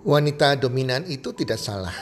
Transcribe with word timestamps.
Wanita 0.00 0.56
dominan 0.56 1.04
itu 1.12 1.36
tidak 1.36 1.60
salah. 1.60 1.92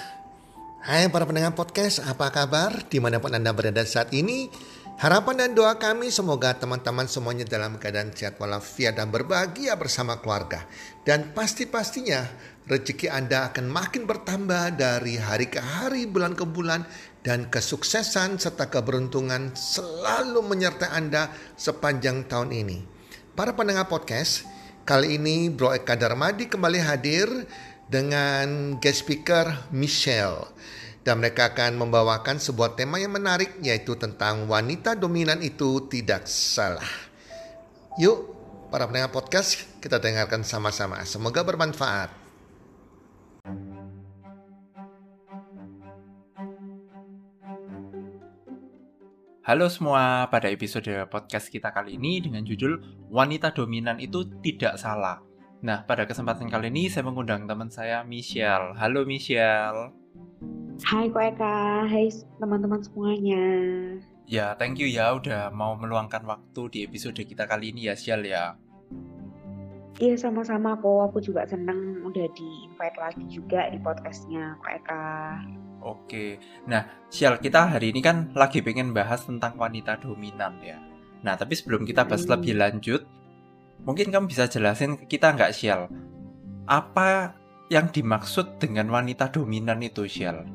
Hai 0.86 1.10
para 1.10 1.26
pendengar 1.26 1.58
podcast, 1.58 1.98
apa 2.06 2.30
kabar? 2.30 2.86
Di 2.86 3.02
mana 3.02 3.18
pun 3.18 3.34
Anda 3.34 3.50
berada 3.50 3.82
saat 3.82 4.14
ini, 4.14 4.46
harapan 5.02 5.42
dan 5.42 5.50
doa 5.58 5.74
kami 5.82 6.06
semoga 6.14 6.54
teman-teman 6.54 7.10
semuanya 7.10 7.42
dalam 7.42 7.74
keadaan 7.74 8.14
sehat 8.14 8.38
walafiat 8.38 9.02
dan 9.02 9.10
berbahagia 9.10 9.74
bersama 9.74 10.22
keluarga. 10.22 10.62
Dan 11.02 11.34
pasti-pastinya 11.34 12.22
rezeki 12.70 13.10
Anda 13.10 13.50
akan 13.50 13.66
makin 13.66 14.06
bertambah 14.06 14.78
dari 14.78 15.18
hari 15.18 15.50
ke 15.50 15.58
hari, 15.58 16.06
bulan 16.06 16.38
ke 16.38 16.46
bulan, 16.46 16.86
dan 17.26 17.50
kesuksesan 17.50 18.38
serta 18.38 18.70
keberuntungan 18.70 19.58
selalu 19.58 20.38
menyertai 20.46 20.94
Anda 20.94 21.34
sepanjang 21.58 22.30
tahun 22.30 22.54
ini. 22.54 22.78
Para 23.34 23.58
pendengar 23.58 23.90
podcast, 23.90 24.46
kali 24.86 25.18
ini 25.18 25.50
Bro 25.50 25.74
Eka 25.76 25.98
Darmadi 25.98 26.46
kembali 26.46 26.78
hadir 26.78 27.26
dengan 27.88 28.76
guest 28.78 29.08
speaker 29.08 29.72
Michelle. 29.72 30.52
Dan 31.00 31.24
mereka 31.24 31.56
akan 31.56 31.80
membawakan 31.80 32.36
sebuah 32.36 32.76
tema 32.76 33.00
yang 33.00 33.16
menarik 33.16 33.56
yaitu 33.64 33.96
tentang 33.96 34.44
wanita 34.44 34.92
dominan 34.92 35.40
itu 35.40 35.88
tidak 35.88 36.28
salah. 36.28 36.84
Yuk, 37.96 38.28
para 38.68 38.84
pendengar 38.84 39.08
podcast, 39.08 39.64
kita 39.80 39.96
dengarkan 39.96 40.44
sama-sama. 40.44 41.00
Semoga 41.08 41.40
bermanfaat. 41.40 42.12
Halo 49.48 49.64
semua, 49.72 50.28
pada 50.28 50.52
episode 50.52 50.92
podcast 51.08 51.48
kita 51.48 51.72
kali 51.72 51.96
ini 51.96 52.20
dengan 52.20 52.44
judul 52.44 52.84
Wanita 53.08 53.48
Dominan 53.56 53.96
itu 53.96 54.28
Tidak 54.44 54.76
Salah. 54.76 55.27
Nah, 55.58 55.82
pada 55.82 56.06
kesempatan 56.06 56.46
kali 56.46 56.70
ini 56.70 56.86
saya 56.86 57.02
mengundang 57.02 57.50
teman 57.50 57.66
saya 57.66 58.06
Michelle. 58.06 58.78
Halo 58.78 59.02
Michelle. 59.02 59.90
Hai 60.86 61.10
Ko 61.10 61.18
Eka, 61.18 61.82
hai 61.82 62.06
teman-teman 62.38 62.78
semuanya. 62.78 63.42
Ya, 64.30 64.54
thank 64.54 64.78
you 64.78 64.86
ya 64.86 65.18
udah 65.18 65.50
mau 65.50 65.74
meluangkan 65.74 66.22
waktu 66.30 66.62
di 66.70 66.78
episode 66.86 67.18
kita 67.18 67.50
kali 67.50 67.74
ini 67.74 67.90
ya, 67.90 67.98
Michelle 67.98 68.22
ya. 68.30 68.54
Iya 69.98 70.14
sama-sama 70.14 70.78
kok, 70.78 71.10
aku 71.10 71.18
juga 71.18 71.42
seneng 71.42 72.06
udah 72.06 72.30
di 72.38 72.48
invite 72.70 72.94
lagi 73.02 73.26
juga 73.26 73.66
di 73.66 73.82
podcastnya 73.82 74.54
Ko 74.62 74.66
Eka. 74.70 75.06
Oke, 75.82 76.38
nah 76.70 76.86
Sial 77.10 77.42
kita 77.42 77.66
hari 77.66 77.90
ini 77.90 77.98
kan 77.98 78.30
lagi 78.38 78.62
pengen 78.62 78.94
bahas 78.94 79.26
tentang 79.26 79.58
wanita 79.58 79.98
dominan 79.98 80.54
ya. 80.62 80.78
Nah 81.26 81.34
tapi 81.34 81.58
sebelum 81.58 81.82
kita 81.82 82.06
bahas 82.06 82.22
hmm. 82.22 82.32
lebih 82.38 82.54
lanjut, 82.62 83.02
Mungkin 83.86 84.10
kamu 84.10 84.26
bisa 84.30 84.50
jelasin 84.50 85.06
kita 85.06 85.34
nggak, 85.34 85.54
Shell? 85.54 85.90
Apa 86.68 87.38
yang 87.68 87.92
dimaksud 87.92 88.58
dengan 88.62 88.88
wanita 88.90 89.30
dominan 89.30 89.82
itu, 89.84 90.08
Shell? 90.08 90.46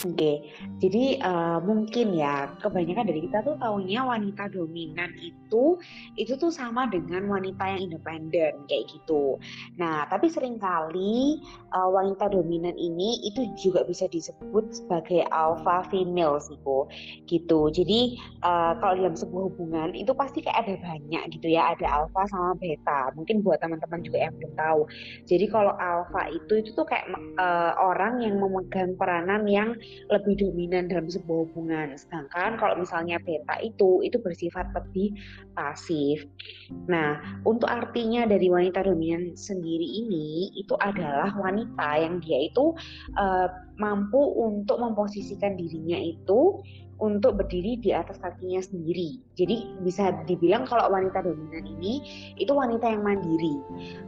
Oke, 0.00 0.48
jadi 0.80 1.20
uh, 1.20 1.60
mungkin 1.60 2.16
ya 2.16 2.48
kebanyakan 2.64 3.04
dari 3.04 3.20
kita 3.28 3.44
tuh 3.44 3.60
taunya 3.60 4.00
wanita 4.00 4.48
dominan 4.48 5.12
itu 5.20 5.76
itu 6.16 6.40
tuh 6.40 6.48
sama 6.48 6.88
dengan 6.88 7.28
wanita 7.28 7.60
yang 7.76 7.92
independen 7.92 8.64
kayak 8.64 8.84
gitu. 8.88 9.36
Nah, 9.76 10.08
tapi 10.08 10.32
sering 10.32 10.56
kali 10.56 11.44
uh, 11.76 11.92
wanita 11.92 12.32
dominan 12.32 12.72
ini 12.80 13.28
itu 13.28 13.44
juga 13.60 13.84
bisa 13.84 14.08
disebut 14.08 14.72
sebagai 14.72 15.28
alpha 15.36 15.84
female 15.92 16.40
sih 16.40 16.56
kok 16.64 16.88
gitu. 17.28 17.68
Jadi 17.68 18.16
uh, 18.40 18.80
kalau 18.80 19.04
dalam 19.04 19.12
sebuah 19.12 19.52
hubungan 19.52 19.92
itu 19.92 20.16
pasti 20.16 20.40
kayak 20.40 20.64
ada 20.64 20.74
banyak 20.80 21.28
gitu 21.36 21.52
ya, 21.52 21.76
ada 21.76 21.84
alpha 21.84 22.24
sama 22.32 22.56
beta. 22.56 23.12
Mungkin 23.20 23.44
buat 23.44 23.60
teman-teman 23.60 24.00
juga 24.00 24.24
yang 24.24 24.32
belum 24.40 24.56
tahu. 24.56 24.80
Jadi 25.28 25.44
kalau 25.52 25.76
alpha 25.76 26.32
itu 26.32 26.64
itu 26.64 26.72
tuh 26.72 26.88
kayak 26.88 27.04
uh, 27.36 27.76
orang 27.76 28.24
yang 28.24 28.40
memegang 28.40 28.96
peranan 28.96 29.44
yang 29.44 29.76
lebih 30.10 30.40
dominan 30.40 30.90
dalam 30.90 31.06
sebuah 31.06 31.48
hubungan. 31.50 31.94
Sedangkan 31.94 32.58
kalau 32.58 32.78
misalnya 32.78 33.18
beta 33.22 33.56
itu 33.62 34.02
itu 34.04 34.16
bersifat 34.20 34.70
lebih 34.74 35.14
pasif. 35.54 36.26
Nah, 36.88 37.20
untuk 37.46 37.70
artinya 37.70 38.26
dari 38.26 38.50
wanita 38.50 38.86
dominan 38.86 39.34
sendiri 39.38 39.86
ini 40.06 40.54
itu 40.56 40.74
adalah 40.80 41.32
wanita 41.36 41.90
yang 42.00 42.18
dia 42.22 42.50
itu 42.50 42.74
uh, 43.16 43.48
mampu 43.80 44.20
untuk 44.20 44.76
memposisikan 44.80 45.56
dirinya 45.56 45.96
itu 45.96 46.60
untuk 47.00 47.40
berdiri 47.40 47.80
di 47.80 47.90
atas 47.96 48.20
kakinya 48.20 48.60
sendiri. 48.60 49.18
Jadi 49.34 49.80
bisa 49.82 50.12
dibilang 50.28 50.68
kalau 50.68 50.92
wanita 50.92 51.24
dominan 51.24 51.64
ini 51.80 52.04
itu 52.36 52.52
wanita 52.52 52.86
yang 52.86 53.02
mandiri. 53.02 53.56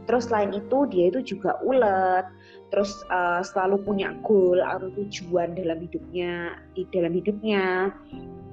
Terus 0.05 0.29
selain 0.29 0.53
itu 0.53 0.77
dia 0.93 1.09
itu 1.09 1.35
juga 1.35 1.57
ulet, 1.65 2.23
terus 2.69 3.03
uh, 3.09 3.41
selalu 3.41 3.81
punya 3.81 4.13
goal 4.21 4.61
atau 4.61 4.93
tujuan 4.93 5.57
dalam 5.57 5.81
hidupnya, 5.81 6.61
di 6.77 6.85
dalam 6.93 7.11
hidupnya. 7.17 7.91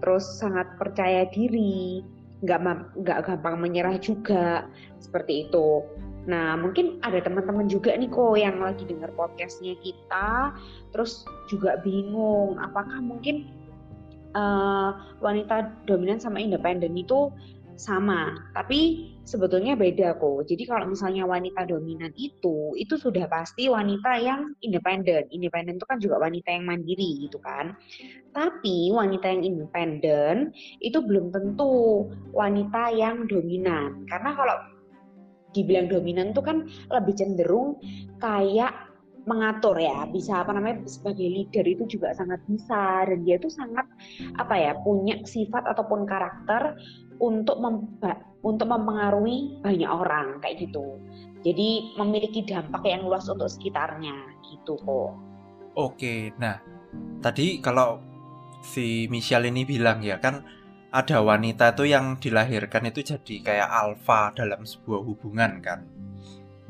Terus 0.00 0.24
sangat 0.40 0.66
percaya 0.80 1.28
diri, 1.28 2.00
nggak 2.40 2.96
nggak 3.04 3.18
gampang 3.28 3.60
menyerah 3.60 4.00
juga 4.00 4.64
seperti 4.98 5.48
itu. 5.48 5.84
Nah, 6.28 6.52
mungkin 6.60 7.00
ada 7.00 7.16
teman-teman 7.24 7.64
juga 7.64 7.96
nih 7.96 8.12
kok 8.12 8.36
yang 8.36 8.60
lagi 8.60 8.84
dengar 8.84 9.08
podcastnya 9.16 9.72
kita, 9.80 10.52
terus 10.92 11.24
juga 11.48 11.80
bingung 11.80 12.60
apakah 12.60 13.00
mungkin 13.00 13.48
uh, 14.34 14.90
wanita 15.22 15.72
dominan 15.86 16.18
sama 16.20 16.42
independen 16.42 16.94
itu 16.96 17.30
sama, 17.80 18.36
tapi 18.52 19.08
sebetulnya 19.24 19.72
beda 19.72 20.20
kok. 20.20 20.44
Jadi 20.44 20.68
kalau 20.68 20.92
misalnya 20.92 21.24
wanita 21.24 21.64
dominan 21.64 22.12
itu, 22.12 22.76
itu 22.76 23.00
sudah 23.00 23.24
pasti 23.24 23.72
wanita 23.72 24.20
yang 24.20 24.52
independen. 24.60 25.24
Independen 25.32 25.80
itu 25.80 25.86
kan 25.88 25.96
juga 25.96 26.20
wanita 26.20 26.52
yang 26.52 26.68
mandiri 26.68 27.24
gitu 27.24 27.40
kan. 27.40 27.72
Tapi 28.36 28.92
wanita 28.92 29.32
yang 29.32 29.42
independen 29.48 30.52
itu 30.84 31.00
belum 31.00 31.32
tentu 31.32 32.04
wanita 32.36 32.92
yang 32.92 33.24
dominan. 33.24 34.04
Karena 34.12 34.36
kalau 34.36 34.56
dibilang 35.56 35.88
dominan 35.88 36.36
itu 36.36 36.42
kan 36.44 36.68
lebih 36.92 37.16
cenderung 37.16 37.80
kayak 38.20 38.89
mengatur 39.28 39.76
ya 39.76 40.08
bisa 40.08 40.40
apa 40.40 40.56
namanya 40.56 40.84
sebagai 40.88 41.28
leader 41.28 41.64
itu 41.66 41.84
juga 41.98 42.16
sangat 42.16 42.40
bisa 42.48 43.04
dan 43.04 43.20
dia 43.24 43.36
itu 43.36 43.52
sangat 43.52 43.84
apa 44.40 44.54
ya 44.56 44.72
punya 44.80 45.20
sifat 45.24 45.68
ataupun 45.68 46.08
karakter 46.08 46.78
untuk 47.20 47.60
memba 47.60 48.16
untuk 48.40 48.72
mempengaruhi 48.72 49.60
banyak 49.60 49.90
orang 49.90 50.40
kayak 50.40 50.64
gitu. 50.64 50.96
Jadi 51.44 51.96
memiliki 51.96 52.44
dampak 52.44 52.84
yang 52.84 53.04
luas 53.04 53.28
untuk 53.28 53.48
sekitarnya 53.48 54.16
gitu 54.48 54.80
kok. 54.80 55.12
Oke 55.76 56.32
nah 56.40 56.56
tadi 57.20 57.60
kalau 57.60 58.00
si 58.64 59.08
Michelle 59.12 59.48
ini 59.52 59.68
bilang 59.68 60.00
ya 60.00 60.16
kan 60.20 60.44
ada 60.90 61.22
wanita 61.22 61.76
tuh 61.76 61.86
yang 61.86 62.18
dilahirkan 62.18 62.90
itu 62.90 63.14
jadi 63.14 63.34
kayak 63.46 63.68
alfa 63.68 64.34
dalam 64.34 64.64
sebuah 64.64 65.00
hubungan 65.04 65.60
kan? 65.60 65.84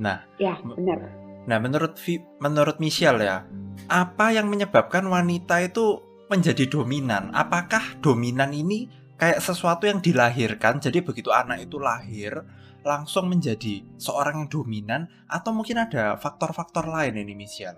Nah 0.03 0.27
ya 0.37 0.59
benar 0.61 1.20
Nah, 1.49 1.57
menurut 1.57 1.97
menurut 2.41 2.77
Michelle 2.83 3.25
ya, 3.25 3.49
apa 3.89 4.35
yang 4.35 4.51
menyebabkan 4.53 5.07
wanita 5.09 5.65
itu 5.65 6.05
menjadi 6.29 6.69
dominan? 6.69 7.33
Apakah 7.33 7.99
dominan 8.05 8.53
ini 8.53 8.91
kayak 9.17 9.41
sesuatu 9.41 9.89
yang 9.89 10.01
dilahirkan, 10.01 10.81
jadi 10.81 11.05
begitu 11.05 11.29
anak 11.33 11.69
itu 11.69 11.77
lahir 11.77 12.45
langsung 12.81 13.29
menjadi 13.29 13.85
seorang 14.01 14.45
yang 14.45 14.49
dominan, 14.49 15.03
atau 15.29 15.53
mungkin 15.53 15.85
ada 15.85 16.17
faktor-faktor 16.17 16.89
lain 16.89 17.21
ini 17.21 17.37
Michelle? 17.37 17.77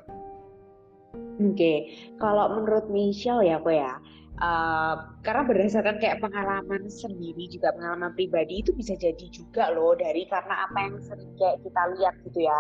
Oke, 1.43 1.59
okay. 1.59 1.79
kalau 2.23 2.55
menurut 2.55 2.87
Michelle 2.87 3.43
ya, 3.43 3.59
kok 3.59 3.75
ya, 3.75 3.99
Uh, 4.41 5.13
karena 5.23 5.45
berdasarkan 5.45 6.01
kayak 6.01 6.19
pengalaman 6.25 6.89
sendiri 6.89 7.47
juga 7.53 7.69
pengalaman 7.77 8.17
pribadi 8.17 8.65
itu 8.65 8.73
bisa 8.73 8.97
jadi 8.97 9.29
juga 9.29 9.71
loh 9.71 9.93
dari 9.93 10.25
karena 10.27 10.67
apa 10.67 10.79
yang 10.83 10.97
sering 11.05 11.31
kayak 11.37 11.61
kita 11.63 11.83
lihat 11.95 12.15
gitu 12.27 12.39
ya. 12.49 12.59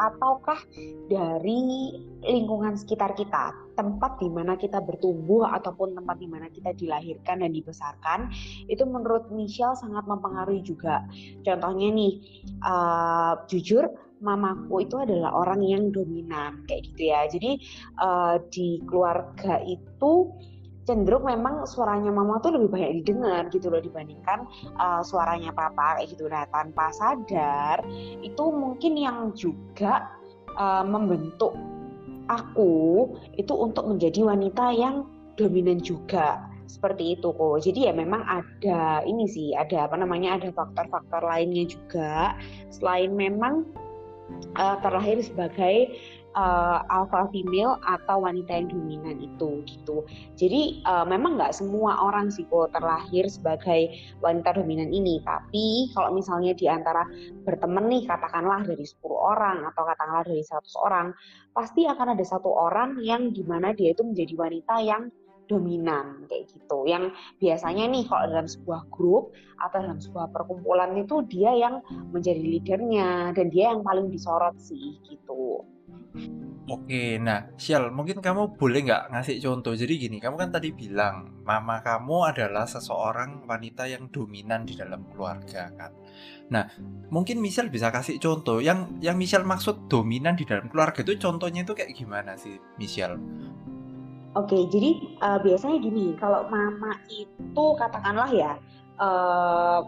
Ataukah 0.00 0.58
dari 1.12 1.94
lingkungan 2.24 2.74
sekitar 2.74 3.14
kita 3.14 3.52
tempat 3.76 4.16
di 4.18 4.28
mana 4.32 4.56
kita 4.56 4.80
bertumbuh 4.80 5.44
ataupun 5.54 5.96
tempat 5.96 6.16
di 6.18 6.28
mana 6.28 6.48
kita 6.50 6.72
dilahirkan 6.74 7.44
dan 7.44 7.52
dibesarkan 7.52 8.20
itu 8.66 8.82
menurut 8.88 9.28
Michelle 9.30 9.76
sangat 9.76 10.08
mempengaruhi 10.08 10.64
juga. 10.64 11.04
Contohnya 11.44 11.88
nih 11.94 12.12
uh, 12.64 13.44
jujur 13.46 13.86
mamaku 14.20 14.84
itu 14.84 15.00
adalah 15.00 15.32
orang 15.32 15.64
yang 15.64 15.88
dominan 15.88 16.64
kayak 16.68 16.92
gitu 16.92 17.02
ya. 17.12 17.24
Jadi 17.28 17.60
uh, 18.04 18.36
di 18.52 18.80
keluarga 18.84 19.60
itu 19.64 20.28
cenderung 20.90 21.22
memang 21.22 21.62
suaranya 21.70 22.10
mama 22.10 22.42
tuh 22.42 22.58
lebih 22.58 22.68
banyak 22.74 22.90
didengar 23.00 23.46
gitu 23.54 23.70
loh 23.70 23.78
dibandingkan 23.78 24.42
uh, 24.74 25.06
suaranya 25.06 25.54
papa 25.54 26.02
kayak 26.02 26.18
gitu 26.18 26.26
nah 26.26 26.42
tanpa 26.50 26.90
sadar 26.90 27.86
itu 28.26 28.44
mungkin 28.50 28.98
yang 28.98 29.30
juga 29.38 30.10
uh, 30.58 30.82
membentuk 30.82 31.54
aku 32.26 33.06
itu 33.38 33.54
untuk 33.54 33.86
menjadi 33.86 34.26
wanita 34.26 34.74
yang 34.74 35.06
dominan 35.38 35.78
juga 35.78 36.50
seperti 36.70 37.18
itu 37.18 37.34
kok. 37.34 37.58
Jadi 37.66 37.90
ya 37.90 37.92
memang 37.92 38.22
ada 38.22 39.02
ini 39.02 39.26
sih, 39.26 39.50
ada 39.58 39.90
apa 39.90 39.98
namanya, 39.98 40.38
ada 40.38 40.54
faktor-faktor 40.54 41.26
lainnya 41.26 41.66
juga 41.66 42.38
selain 42.70 43.10
memang 43.10 43.66
uh, 44.54 44.78
terlahir 44.78 45.18
sebagai 45.18 45.98
uh, 46.34 46.82
alpha 46.90 47.26
female 47.34 47.78
atau 47.82 48.22
wanita 48.22 48.50
yang 48.54 48.68
dominan 48.70 49.16
itu 49.18 49.62
gitu. 49.66 50.06
Jadi 50.38 50.84
uh, 50.86 51.06
memang 51.06 51.38
nggak 51.38 51.54
semua 51.56 51.98
orang 52.00 52.30
sih 52.30 52.46
kok 52.46 52.70
terlahir 52.74 53.26
sebagai 53.26 53.90
wanita 54.22 54.58
dominan 54.58 54.90
ini, 54.90 55.18
tapi 55.24 55.90
kalau 55.94 56.14
misalnya 56.14 56.54
di 56.54 56.66
antara 56.70 57.06
berteman 57.42 57.90
nih 57.90 58.06
katakanlah 58.06 58.62
dari 58.66 58.84
10 58.86 59.00
orang 59.10 59.66
atau 59.74 59.82
katakanlah 59.86 60.24
dari 60.26 60.42
100 60.44 60.86
orang, 60.86 61.06
pasti 61.54 61.86
akan 61.86 62.14
ada 62.14 62.24
satu 62.24 62.50
orang 62.50 63.00
yang 63.02 63.34
di 63.34 63.42
mana 63.42 63.74
dia 63.74 63.92
itu 63.94 64.06
menjadi 64.06 64.34
wanita 64.38 64.76
yang 64.82 65.02
dominan 65.50 66.30
kayak 66.30 66.46
gitu. 66.54 66.86
Yang 66.86 67.10
biasanya 67.42 67.90
nih 67.90 68.06
kalau 68.06 68.24
dalam 68.30 68.46
sebuah 68.46 68.86
grup 68.94 69.34
atau 69.58 69.78
dalam 69.82 69.98
sebuah 69.98 70.30
perkumpulan 70.30 70.94
itu 70.94 71.26
dia 71.26 71.50
yang 71.58 71.82
menjadi 72.14 72.38
leadernya 72.38 73.34
dan 73.34 73.50
dia 73.50 73.74
yang 73.74 73.82
paling 73.82 74.06
disorot 74.06 74.54
sih 74.62 75.02
gitu. 75.10 75.66
Oke, 76.70 77.18
nah, 77.18 77.50
Shell, 77.58 77.90
mungkin 77.90 78.22
kamu 78.22 78.54
boleh 78.54 78.86
nggak 78.86 79.10
ngasih 79.10 79.42
contoh? 79.42 79.74
Jadi 79.74 80.06
gini, 80.06 80.22
kamu 80.22 80.38
kan 80.38 80.50
tadi 80.54 80.70
bilang 80.70 81.42
mama 81.42 81.82
kamu 81.82 82.30
adalah 82.30 82.62
seseorang 82.62 83.42
wanita 83.42 83.90
yang 83.90 84.06
dominan 84.06 84.62
di 84.62 84.78
dalam 84.78 85.02
keluarga 85.10 85.66
kan. 85.74 85.90
Nah, 86.54 86.70
mungkin 87.10 87.42
Michelle 87.42 87.74
bisa 87.74 87.90
kasih 87.90 88.22
contoh. 88.22 88.62
Yang 88.62 88.86
yang 89.02 89.18
Michelle 89.18 89.42
maksud 89.42 89.90
dominan 89.90 90.38
di 90.38 90.46
dalam 90.46 90.70
keluarga 90.70 91.02
itu 91.02 91.18
contohnya 91.18 91.66
itu 91.66 91.74
kayak 91.74 91.90
gimana 91.90 92.38
sih, 92.38 92.54
Michelle? 92.78 93.18
Oke, 94.38 94.70
jadi 94.70 95.18
uh, 95.26 95.42
biasanya 95.42 95.82
gini, 95.82 96.14
kalau 96.22 96.46
mama 96.46 96.94
itu 97.10 97.64
katakanlah 97.82 98.30
ya, 98.30 98.54
uh, 99.02 99.82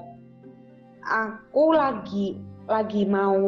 aku 1.07 1.79
lagi 1.79 2.43
lagi 2.71 3.03
mau 3.07 3.39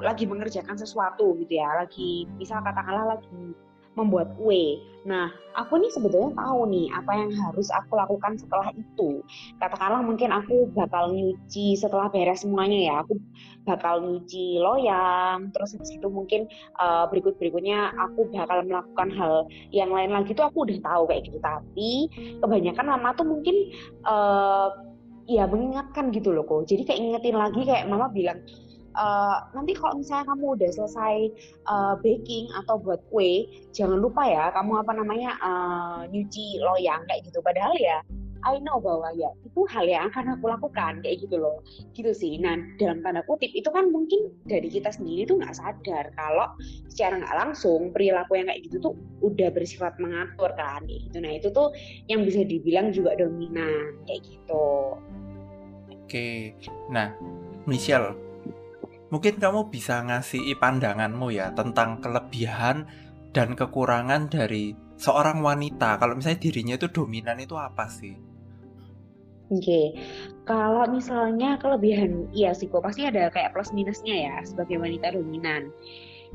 lagi 0.00 0.28
mengerjakan 0.28 0.76
sesuatu 0.76 1.36
gitu 1.40 1.60
ya 1.60 1.80
lagi 1.80 2.28
bisa 2.36 2.60
katakanlah 2.60 3.16
lagi 3.16 3.56
membuat 3.98 4.32
kue. 4.38 4.78
Nah, 5.02 5.32
aku 5.56 5.80
nih 5.80 5.90
sebetulnya 5.90 6.36
tahu 6.36 6.68
nih 6.68 6.92
apa 6.92 7.12
yang 7.16 7.32
harus 7.32 7.72
aku 7.72 7.96
lakukan 7.96 8.36
setelah 8.36 8.68
itu. 8.76 9.24
Katakanlah 9.56 10.04
mungkin 10.04 10.30
aku 10.30 10.68
bakal 10.76 11.10
nyuci 11.10 11.74
setelah 11.74 12.12
beres 12.12 12.44
semuanya 12.44 12.78
ya. 12.78 12.94
Aku 13.02 13.16
bakal 13.64 14.04
nyuci 14.04 14.60
loyang, 14.60 15.50
terus 15.56 15.74
habis 15.74 15.90
itu 15.96 16.06
mungkin 16.06 16.46
uh, 16.78 17.08
berikut-berikutnya 17.08 17.96
aku 17.96 18.28
bakal 18.30 18.62
melakukan 18.62 19.08
hal 19.16 19.48
yang 19.72 19.90
lain 19.90 20.12
lagi 20.12 20.36
tuh 20.36 20.46
aku 20.46 20.68
udah 20.68 20.78
tahu 20.84 21.02
kayak 21.08 21.22
gitu. 21.26 21.38
Tapi 21.40 21.90
kebanyakan 22.44 22.86
mama 22.86 23.16
tuh 23.16 23.26
mungkin 23.26 23.56
uh, 24.04 24.89
ya 25.30 25.46
mengingatkan 25.46 26.10
gitu 26.10 26.34
loh 26.34 26.42
kok 26.42 26.66
jadi 26.66 26.82
kayak 26.82 26.98
ingetin 26.98 27.36
lagi 27.38 27.62
kayak 27.62 27.86
mama 27.86 28.10
bilang 28.10 28.42
uh, 28.98 29.46
nanti 29.54 29.76
kalau 29.76 30.00
misalnya 30.00 30.26
kamu 30.30 30.44
udah 30.58 30.70
selesai 30.74 31.16
uh, 31.70 31.94
baking 32.00 32.50
atau 32.64 32.80
buat 32.80 33.02
kue 33.12 33.46
jangan 33.70 34.00
lupa 34.00 34.26
ya 34.26 34.50
kamu 34.54 34.82
apa 34.82 34.92
namanya 34.96 35.30
uh, 35.42 36.00
nyuci 36.10 36.58
loyang 36.62 37.04
kayak 37.06 37.26
gitu. 37.28 37.38
Padahal 37.44 37.74
ya 37.78 38.02
I 38.40 38.56
know 38.64 38.80
bahwa 38.80 39.12
ya 39.20 39.28
itu 39.44 39.68
hal 39.68 39.84
yang 39.84 40.08
akan 40.08 40.40
aku 40.40 40.48
lakukan 40.48 41.04
kayak 41.04 41.28
gitu 41.28 41.36
loh. 41.36 41.60
Gitu 41.92 42.08
sih. 42.16 42.40
Nah 42.40 42.56
dalam 42.80 43.04
tanda 43.04 43.20
kutip 43.28 43.52
itu 43.52 43.68
kan 43.68 43.92
mungkin 43.92 44.32
dari 44.48 44.72
kita 44.72 44.88
sendiri 44.96 45.28
tuh 45.28 45.44
nggak 45.44 45.60
sadar 45.60 46.08
kalau 46.16 46.48
secara 46.88 47.20
nggak 47.20 47.36
langsung 47.36 47.92
perilaku 47.92 48.40
yang 48.40 48.48
kayak 48.48 48.64
gitu 48.64 48.80
tuh 48.80 48.94
udah 49.20 49.52
bersifat 49.52 49.92
mengatur 50.00 50.50
kan 50.56 50.88
kayak 50.88 51.00
gitu. 51.12 51.18
Nah 51.20 51.32
itu 51.36 51.48
tuh 51.52 51.68
yang 52.08 52.24
bisa 52.24 52.40
dibilang 52.48 52.96
juga 52.96 53.12
dominan 53.20 54.00
kayak 54.08 54.24
gitu 54.24 54.96
Oke, 56.10 56.58
nah 56.90 57.14
Michelle, 57.70 58.18
mungkin 59.14 59.38
kamu 59.38 59.70
bisa 59.70 60.02
ngasih 60.02 60.58
pandanganmu 60.58 61.30
ya 61.30 61.54
tentang 61.54 62.02
kelebihan 62.02 62.82
dan 63.30 63.54
kekurangan 63.54 64.26
dari 64.26 64.74
seorang 64.98 65.38
wanita. 65.38 66.02
Kalau 66.02 66.18
misalnya 66.18 66.42
dirinya 66.42 66.74
itu 66.74 66.90
dominan 66.90 67.38
itu 67.38 67.54
apa 67.54 67.86
sih? 67.86 68.18
Oke, 69.54 69.94
kalau 70.50 70.82
misalnya 70.90 71.54
kelebihan, 71.62 72.26
iya 72.34 72.58
sih 72.58 72.66
kok 72.66 72.82
pasti 72.82 73.06
ada 73.06 73.30
kayak 73.30 73.54
plus 73.54 73.70
minusnya 73.70 74.34
ya 74.34 74.34
sebagai 74.42 74.82
wanita 74.82 75.14
dominan. 75.14 75.70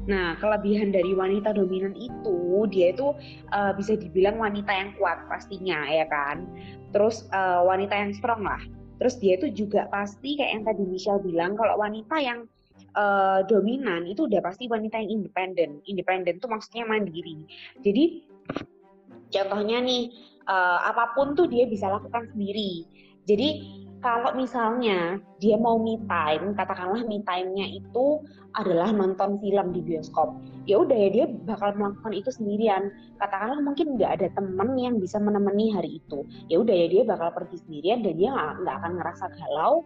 Nah, 0.07 0.39
kelebihan 0.39 0.95
dari 0.95 1.11
wanita 1.11 1.51
dominan 1.51 1.91
itu 1.99 2.63
dia 2.71 2.95
itu 2.95 3.11
uh, 3.51 3.75
bisa 3.75 3.99
dibilang 3.99 4.39
wanita 4.39 4.71
yang 4.71 4.95
kuat 4.95 5.19
pastinya 5.27 5.83
ya 5.91 6.07
kan. 6.07 6.47
Terus 6.95 7.27
uh, 7.35 7.59
wanita 7.67 7.91
yang 7.91 8.15
strong 8.15 8.39
lah 8.47 8.63
Terus 8.95 9.15
dia 9.19 9.33
itu 9.35 9.47
juga 9.51 9.87
pasti 9.91 10.39
kayak 10.39 10.51
yang 10.51 10.63
tadi 10.63 10.83
Michelle 10.87 11.21
bilang 11.23 11.59
kalau 11.59 11.75
wanita 11.79 12.15
yang 12.19 12.47
uh, 12.95 13.43
dominan 13.45 14.07
itu 14.07 14.25
udah 14.25 14.39
pasti 14.39 14.71
wanita 14.71 14.99
yang 15.03 15.21
independen. 15.21 15.83
Independen 15.85 16.39
itu 16.39 16.47
maksudnya 16.47 16.83
mandiri. 16.87 17.43
Jadi 17.83 18.23
contohnya 19.29 19.83
nih 19.83 20.03
uh, 20.47 20.79
apa 20.89 21.13
pun 21.13 21.35
tuh 21.35 21.47
dia 21.51 21.67
bisa 21.67 21.91
lakukan 21.91 22.31
sendiri. 22.31 22.87
Jadi 23.25 23.47
kalau 24.05 24.37
misalnya 24.37 25.17
dia 25.41 25.57
mau 25.57 25.81
me 25.81 25.97
time, 26.05 26.53
katakanlah 26.53 27.01
me 27.09 27.25
time-nya 27.25 27.65
itu 27.73 28.21
adalah 28.53 28.93
nonton 28.93 29.41
film 29.41 29.73
di 29.73 29.81
bioskop, 29.81 30.29
ya 30.69 30.85
udah 30.85 30.93
ya 30.93 31.09
dia 31.09 31.25
bakal 31.49 31.73
melakukan 31.73 32.13
itu 32.13 32.29
sendirian. 32.29 32.93
Katakanlah 33.17 33.65
mungkin 33.65 33.97
nggak 33.97 34.21
ada 34.21 34.27
temen 34.37 34.77
yang 34.77 35.01
bisa 35.01 35.17
menemani 35.17 35.73
hari 35.73 35.97
itu, 36.05 36.21
ya 36.53 36.61
udah 36.61 36.75
ya 36.85 36.87
dia 36.93 37.03
bakal 37.09 37.33
pergi 37.33 37.57
sendirian 37.65 38.05
dan 38.05 38.13
dia 38.13 38.29
nggak 38.61 38.75
akan 38.77 38.91
ngerasa 39.01 39.25
galau 39.41 39.81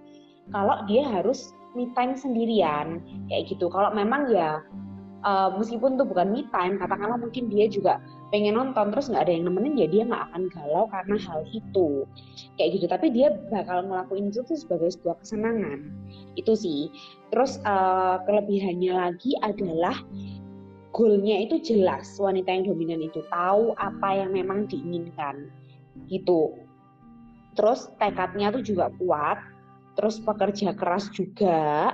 kalau 0.52 0.76
dia 0.92 1.08
harus 1.08 1.56
me 1.72 1.88
time 1.96 2.20
sendirian 2.20 3.00
kayak 3.32 3.48
gitu. 3.48 3.72
Kalau 3.72 3.96
memang 3.96 4.28
ya 4.36 4.60
uh, 5.24 5.56
meskipun 5.56 5.96
itu 5.96 6.04
bukan 6.04 6.28
me 6.36 6.44
time, 6.52 6.76
katakanlah 6.76 7.24
mungkin 7.24 7.48
dia 7.48 7.72
juga 7.72 8.04
pengen 8.30 8.58
nonton 8.58 8.94
terus 8.94 9.10
nggak 9.10 9.26
ada 9.26 9.34
yang 9.34 9.46
nemenin 9.50 9.76
ya 9.78 9.88
dia 9.90 10.04
nggak 10.06 10.24
akan 10.32 10.44
galau 10.54 10.86
karena 10.90 11.18
hal 11.18 11.42
itu. 11.50 12.06
Kayak 12.58 12.70
gitu. 12.78 12.86
Tapi 12.86 13.08
dia 13.10 13.28
bakal 13.50 13.90
ngelakuin 13.90 14.30
itu 14.30 14.46
tuh 14.46 14.58
sebagai 14.58 14.94
sebuah 14.94 15.18
kesenangan. 15.22 15.90
Itu 16.38 16.54
sih. 16.54 16.94
Terus 17.34 17.58
uh, 17.66 18.22
kelebihannya 18.30 18.94
lagi 18.94 19.34
adalah 19.42 19.98
goalnya 20.94 21.42
itu 21.42 21.58
jelas. 21.62 22.18
Wanita 22.22 22.50
yang 22.54 22.70
dominan 22.70 23.02
itu 23.02 23.26
tahu 23.34 23.74
apa 23.78 24.10
yang 24.22 24.34
memang 24.34 24.70
diinginkan. 24.70 25.50
Gitu. 26.06 26.54
Terus 27.58 27.90
tekadnya 27.98 28.54
tuh 28.54 28.62
juga 28.62 28.94
kuat. 29.02 29.42
Terus 29.98 30.22
pekerja 30.24 30.72
keras 30.78 31.12
juga 31.12 31.92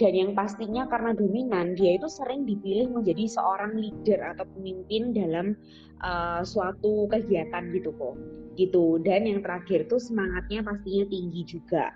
dan 0.00 0.12
yang 0.16 0.32
pastinya 0.32 0.88
karena 0.88 1.12
dominan 1.12 1.76
dia 1.76 2.00
itu 2.00 2.08
sering 2.08 2.48
dipilih 2.48 2.88
menjadi 2.90 3.28
seorang 3.28 3.76
leader 3.76 4.34
atau 4.34 4.48
pemimpin 4.56 5.12
dalam 5.12 5.52
uh, 6.00 6.40
suatu 6.40 7.06
kegiatan 7.12 7.68
gitu 7.76 7.92
kok 8.00 8.16
gitu. 8.56 8.96
Dan 9.04 9.28
yang 9.28 9.40
terakhir 9.44 9.88
tuh 9.88 10.00
semangatnya 10.00 10.64
pastinya 10.64 11.04
tinggi 11.08 11.42
juga. 11.44 11.92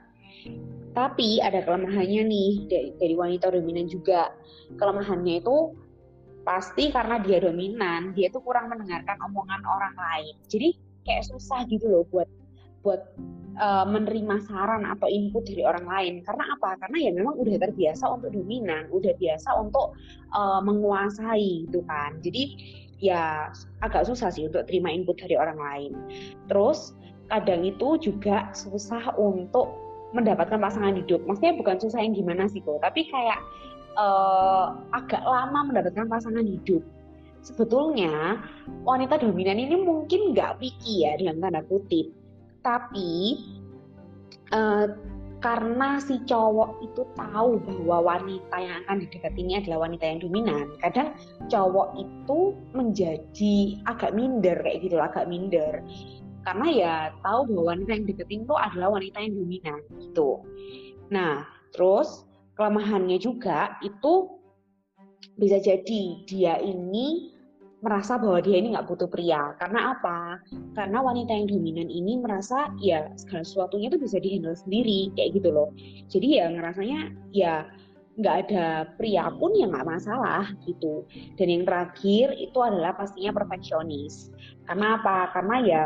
Tapi 0.92 1.40
ada 1.40 1.64
kelemahannya 1.64 2.22
nih 2.28 2.52
dari, 2.68 2.90
dari 3.00 3.14
wanita 3.16 3.52
dominan 3.52 3.88
juga. 3.88 4.32
Kelemahannya 4.76 5.40
itu 5.40 5.72
pasti 6.46 6.94
karena 6.94 7.18
dia 7.18 7.42
dominan 7.42 8.14
dia 8.14 8.30
tuh 8.30 8.44
kurang 8.44 8.70
mendengarkan 8.70 9.18
omongan 9.24 9.62
orang 9.64 9.94
lain. 9.96 10.34
Jadi 10.46 10.76
kayak 11.08 11.26
susah 11.26 11.64
gitu 11.66 11.90
loh 11.90 12.04
buat 12.12 12.28
buat 12.86 13.02
uh, 13.58 13.82
menerima 13.90 14.46
saran 14.46 14.86
atau 14.86 15.10
input 15.10 15.42
dari 15.42 15.66
orang 15.66 15.86
lain. 15.90 16.14
Karena 16.22 16.54
apa? 16.54 16.78
Karena 16.78 16.96
ya 17.02 17.10
memang 17.10 17.34
udah 17.34 17.58
terbiasa 17.58 18.06
untuk 18.06 18.30
dominan, 18.30 18.86
udah 18.94 19.10
biasa 19.18 19.50
untuk 19.58 19.98
uh, 20.30 20.62
menguasai 20.62 21.66
gitu 21.66 21.82
kan. 21.90 22.22
Jadi 22.22 22.42
ya 23.02 23.50
agak 23.84 24.06
susah 24.06 24.30
sih 24.30 24.46
untuk 24.46 24.64
terima 24.70 24.94
input 24.94 25.18
dari 25.18 25.34
orang 25.34 25.58
lain. 25.58 25.92
Terus 26.46 26.94
kadang 27.26 27.66
itu 27.66 27.98
juga 27.98 28.54
susah 28.54 29.18
untuk 29.18 29.74
mendapatkan 30.14 30.62
pasangan 30.62 30.94
hidup. 30.94 31.26
Maksudnya 31.26 31.58
bukan 31.58 31.76
susah 31.82 32.00
yang 32.00 32.14
gimana 32.14 32.46
sih 32.46 32.62
kok, 32.62 32.78
tapi 32.80 33.10
kayak 33.10 33.42
uh, 33.98 34.78
agak 34.94 35.20
lama 35.26 35.66
mendapatkan 35.66 36.06
pasangan 36.06 36.46
hidup. 36.46 36.80
Sebetulnya 37.42 38.42
wanita 38.82 39.22
dominan 39.22 39.58
ini 39.60 39.78
mungkin 39.78 40.34
nggak 40.34 40.58
picky 40.58 41.06
ya 41.06 41.14
dalam 41.14 41.38
tanda 41.38 41.62
kutip, 41.70 42.10
tapi 42.66 43.38
uh, 44.50 44.90
karena 45.38 46.02
si 46.02 46.18
cowok 46.26 46.82
itu 46.82 47.06
tahu 47.14 47.62
bahwa 47.62 48.16
wanita 48.16 48.56
yang 48.58 48.82
akan 48.82 49.06
ini 49.38 49.62
adalah 49.62 49.86
wanita 49.86 50.02
yang 50.02 50.18
dominan, 50.18 50.66
kadang 50.82 51.14
cowok 51.46 51.94
itu 51.94 52.38
menjadi 52.74 53.56
agak 53.86 54.16
minder 54.16 54.58
kayak 54.64 54.82
gitu, 54.82 54.98
agak 54.98 55.30
minder. 55.30 55.84
Karena 56.42 56.66
ya 56.66 56.94
tahu 57.22 57.46
bahwa 57.52 57.62
wanita 57.76 57.90
yang 57.94 58.06
deketin 58.10 58.42
itu 58.42 58.54
adalah 58.58 58.88
wanita 58.98 59.18
yang 59.22 59.34
dominan 59.38 59.80
gitu. 60.02 60.42
Nah, 61.14 61.46
terus 61.70 62.26
kelemahannya 62.58 63.20
juga 63.20 63.76
itu 63.84 64.40
bisa 65.36 65.60
jadi 65.60 66.02
dia 66.24 66.58
ini 66.64 67.35
merasa 67.86 68.18
bahwa 68.18 68.42
dia 68.42 68.58
ini 68.58 68.74
nggak 68.74 68.90
butuh 68.90 69.06
pria. 69.06 69.54
Karena 69.62 69.94
apa? 69.94 70.42
Karena 70.74 70.98
wanita 70.98 71.30
yang 71.30 71.46
dominan 71.46 71.86
ini 71.86 72.18
merasa 72.18 72.74
ya 72.82 73.06
segala 73.14 73.46
sesuatunya 73.46 73.86
itu 73.94 74.02
bisa 74.02 74.18
dihandle 74.18 74.58
sendiri 74.58 75.14
kayak 75.14 75.38
gitu 75.38 75.54
loh. 75.54 75.70
Jadi 76.10 76.42
ya 76.42 76.50
ngerasanya 76.50 77.14
ya 77.30 77.54
nggak 78.18 78.36
ada 78.48 78.66
pria 78.98 79.30
pun 79.30 79.54
ya 79.54 79.70
nggak 79.70 79.86
masalah 79.86 80.50
gitu. 80.66 81.06
Dan 81.38 81.46
yang 81.46 81.62
terakhir 81.62 82.34
itu 82.34 82.58
adalah 82.58 82.98
pastinya 82.98 83.30
perfeksionis. 83.30 84.34
Karena 84.66 84.98
apa? 84.98 85.30
Karena 85.30 85.56
ya 85.62 85.82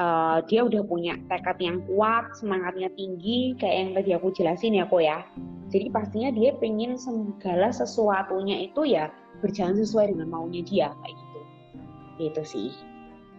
uh, 0.00 0.38
dia 0.50 0.66
udah 0.66 0.82
punya 0.82 1.14
tekad 1.30 1.62
yang 1.62 1.78
kuat, 1.86 2.34
semangatnya 2.34 2.90
tinggi, 2.98 3.54
kayak 3.60 3.76
yang 3.76 3.90
tadi 3.94 4.10
aku 4.18 4.28
jelasin 4.34 4.74
ya 4.74 4.84
kok 4.88 5.02
ya. 5.04 5.22
Jadi 5.70 5.86
pastinya 5.90 6.30
dia 6.32 6.54
pengen 6.58 6.94
segala 6.96 7.74
sesuatunya 7.74 8.70
itu 8.70 8.86
ya 8.86 9.10
berjalan 9.44 9.76
sesuai 9.76 10.16
dengan 10.16 10.32
maunya 10.32 10.62
dia 10.64 10.88
kayak 11.04 11.14
gitu. 11.14 11.25
Gitu 12.16 12.42
sih. 12.44 12.70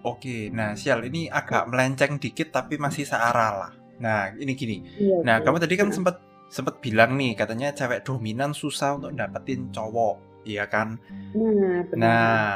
Oke, 0.06 0.54
nah 0.54 0.78
sial 0.78 1.04
ini 1.04 1.28
agak 1.28 1.68
melenceng 1.68 2.22
dikit 2.22 2.54
tapi 2.54 2.78
masih 2.78 3.04
searah 3.04 3.52
lah. 3.66 3.72
Nah 3.98 4.32
ini 4.38 4.54
gini. 4.54 4.78
Iya, 4.96 5.26
nah 5.26 5.36
iya. 5.42 5.44
kamu 5.44 5.58
tadi 5.58 5.76
kan 5.76 5.90
sempat 5.90 6.22
sempat 6.48 6.80
bilang 6.80 7.20
nih 7.20 7.36
katanya 7.36 7.76
cewek 7.76 8.08
dominan 8.08 8.56
susah 8.56 8.96
untuk 8.96 9.12
dapetin 9.18 9.68
cowok, 9.74 10.46
iya 10.48 10.70
kan? 10.70 10.96
Nah, 11.36 11.84
benar. 11.92 11.98
Nah 11.98 12.48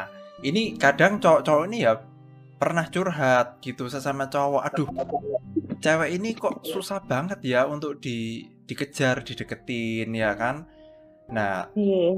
ini 0.46 0.78
kadang 0.78 1.20
cowok-cowok 1.20 1.66
ini 1.68 1.78
ya 1.84 2.00
pernah 2.62 2.86
curhat 2.88 3.58
gitu 3.60 3.90
sesama 3.90 4.30
cowok. 4.30 4.62
Aduh, 4.72 4.88
cewek 5.82 6.10
ini 6.14 6.38
kok 6.38 6.62
susah 6.62 7.02
banget 7.04 7.42
ya 7.42 7.66
untuk 7.66 7.98
di 7.98 8.48
dikejar, 8.70 9.26
dideketin 9.26 10.14
ya 10.14 10.38
kan? 10.38 10.70
Nah, 11.32 11.68
Iya, 11.74 12.16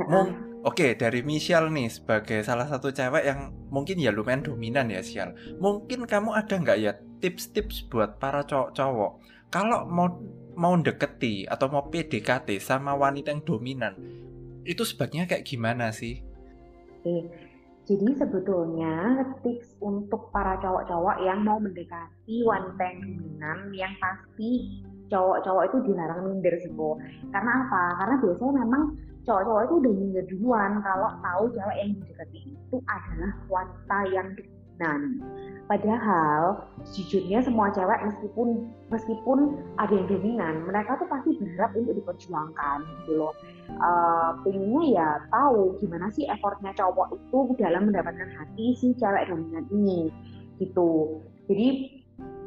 Oke, 0.63 0.95
dari 0.95 1.19
Michelle 1.27 1.67
nih 1.67 1.91
sebagai 1.91 2.39
salah 2.39 2.63
satu 2.63 2.87
cewek 2.95 3.27
yang 3.27 3.51
mungkin 3.67 3.99
ya 3.99 4.15
lumayan 4.15 4.47
dominan 4.47 4.87
ya 4.87 5.03
Sial. 5.03 5.35
Mungkin 5.59 6.07
kamu 6.07 6.31
ada 6.31 6.55
nggak 6.55 6.79
ya 6.79 6.95
tips-tips 7.19 7.91
buat 7.91 8.15
para 8.19 8.47
cowok-cowok 8.47 9.11
kalau 9.53 9.85
mau 9.85 10.09
mau 10.57 10.73
deketi 10.79 11.45
atau 11.45 11.69
mau 11.69 11.85
PDKT 11.85 12.57
sama 12.57 12.97
wanita 12.97 13.29
yang 13.29 13.45
dominan 13.45 13.93
itu 14.65 14.81
sebaiknya 14.81 15.29
kayak 15.29 15.45
gimana 15.45 15.93
sih? 15.93 16.25
Oke. 17.03 17.29
Jadi 17.83 18.15
sebetulnya 18.15 19.27
tips 19.43 19.75
untuk 19.83 20.31
para 20.31 20.55
cowok-cowok 20.63 21.19
yang 21.19 21.43
mau 21.43 21.59
mendekati 21.59 22.39
wanita 22.47 22.79
yang 22.79 22.99
dominan 23.03 23.59
yang 23.75 23.93
pasti 23.99 24.79
cowok-cowok 25.11 25.63
itu 25.67 25.77
dilarang 25.91 26.31
minder 26.31 26.55
sih. 26.63 26.71
Karena 27.29 27.51
apa? 27.67 27.83
Karena 27.99 28.15
biasanya 28.23 28.53
memang 28.63 28.83
cowok-cowok 29.23 29.63
itu 29.63 29.75
udah 29.79 29.93
minder 29.95 30.25
duluan 30.27 30.71
kalau 30.83 31.09
tahu 31.23 31.43
cewek 31.55 31.77
yang 31.79 31.91
didekati 31.95 32.39
itu 32.43 32.75
adalah 32.91 33.31
wanita 33.47 33.99
yang 34.11 34.27
dominan. 34.35 35.01
Padahal 35.63 36.67
sejujurnya 36.83 37.39
semua 37.39 37.71
cewek 37.71 38.03
meskipun 38.03 38.67
meskipun 38.91 39.39
ada 39.79 39.93
yang 39.95 40.07
dominan, 40.11 40.67
mereka 40.67 40.99
tuh 40.99 41.07
pasti 41.07 41.39
berharap 41.39 41.71
untuk 41.71 41.95
diperjuangkan 41.95 42.77
gitu 43.03 43.11
loh. 43.15 43.33
Uh, 43.79 44.35
ya 44.83 45.23
tahu 45.31 45.79
gimana 45.79 46.11
sih 46.11 46.27
effortnya 46.27 46.75
cowok 46.75 47.15
itu 47.15 47.55
dalam 47.55 47.87
mendapatkan 47.87 48.27
hati 48.35 48.75
si 48.75 48.91
cewek 48.99 49.31
dominan 49.31 49.63
ini 49.71 50.11
gitu. 50.59 51.23
Jadi 51.47 51.99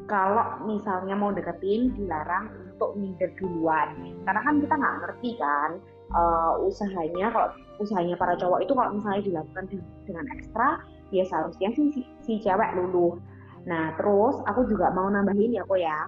kalau 0.06 0.62
misalnya 0.68 1.18
mau 1.18 1.34
deketin 1.34 1.90
dilarang 1.98 2.52
untuk 2.76 2.94
minder 2.94 3.32
duluan 3.40 3.96
karena 4.22 4.40
kan 4.44 4.54
kita 4.62 4.74
nggak 4.78 4.96
ngerti 5.02 5.30
kan 5.40 5.70
uh, 6.14 6.60
usahanya 6.62 7.32
kalau 7.32 7.48
usahanya 7.82 8.14
para 8.14 8.38
cowok 8.38 8.62
itu 8.62 8.72
kalau 8.72 8.90
misalnya 8.94 9.22
dilakukan 9.24 9.64
dengan 10.06 10.24
ekstra 10.36 10.68
ya 11.14 11.22
seharusnya 11.22 11.70
sih 11.74 11.86
si, 11.94 12.00
si 12.22 12.32
cewek 12.42 12.74
luluh 12.74 13.18
nah 13.66 13.94
terus 13.98 14.38
aku 14.46 14.62
juga 14.70 14.94
mau 14.94 15.10
nambahin 15.10 15.58
ya 15.58 15.66
kok 15.66 15.80
ya. 15.80 16.06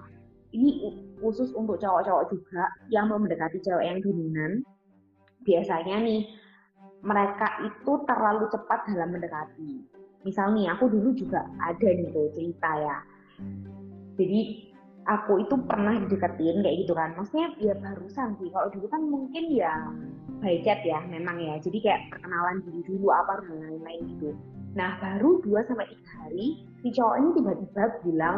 Ini 0.49 0.97
khusus 1.21 1.53
untuk 1.53 1.77
cowok-cowok 1.77 2.33
juga 2.33 2.65
yang 2.89 3.05
mau 3.05 3.21
mendekati 3.21 3.61
cewek 3.61 3.85
yang 3.85 3.99
dominan. 4.01 4.65
Biasanya 5.45 6.01
nih 6.01 6.25
mereka 7.05 7.69
itu 7.69 7.91
terlalu 8.09 8.49
cepat 8.49 8.87
dalam 8.89 9.13
mendekati. 9.13 9.85
Misal 10.25 10.57
nih 10.57 10.71
aku 10.73 10.89
dulu 10.89 11.13
juga 11.13 11.45
ada 11.61 11.85
nih 11.85 12.09
tuh 12.09 12.33
cerita 12.33 12.71
ya. 12.81 12.97
Jadi 14.17 14.68
aku 15.09 15.41
itu 15.41 15.55
pernah 15.65 15.97
dideketin 16.05 16.61
kayak 16.61 16.77
gitu 16.85 16.93
kan. 16.93 17.17
Maksudnya 17.17 17.47
ya 17.57 17.73
barusan 17.81 18.37
sih. 18.37 18.49
Kalau 18.53 18.69
dulu 18.69 18.87
kan 18.93 19.01
mungkin 19.09 19.43
ya 19.49 19.73
by 20.39 20.61
chat 20.61 20.85
ya 20.85 21.01
memang 21.09 21.41
ya. 21.41 21.57
Jadi 21.57 21.81
kayak 21.81 22.13
perkenalan 22.13 22.61
diri 22.61 22.81
dulu 22.85 23.09
apa 23.09 23.41
dan 23.41 23.57
lain-lain 23.57 24.01
gitu. 24.15 24.29
Nah 24.77 25.01
baru 25.01 25.41
2 25.41 25.65
sampai 25.65 25.89
tiga 25.89 26.09
hari 26.21 26.47
si 26.85 26.87
cowok 26.93 27.15
ini 27.17 27.29
tiba-tiba 27.41 27.83
bilang 28.05 28.37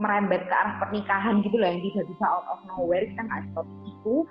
merembet 0.00 0.44
ke 0.48 0.54
arah 0.56 0.76
pernikahan 0.80 1.44
gitu 1.44 1.56
loh 1.60 1.68
yang 1.68 1.80
tiba-tiba 1.84 2.24
out 2.24 2.46
of 2.48 2.60
nowhere 2.64 3.04
kita 3.04 3.20
nggak 3.20 3.44
stop 3.52 3.68
itu. 3.84 4.24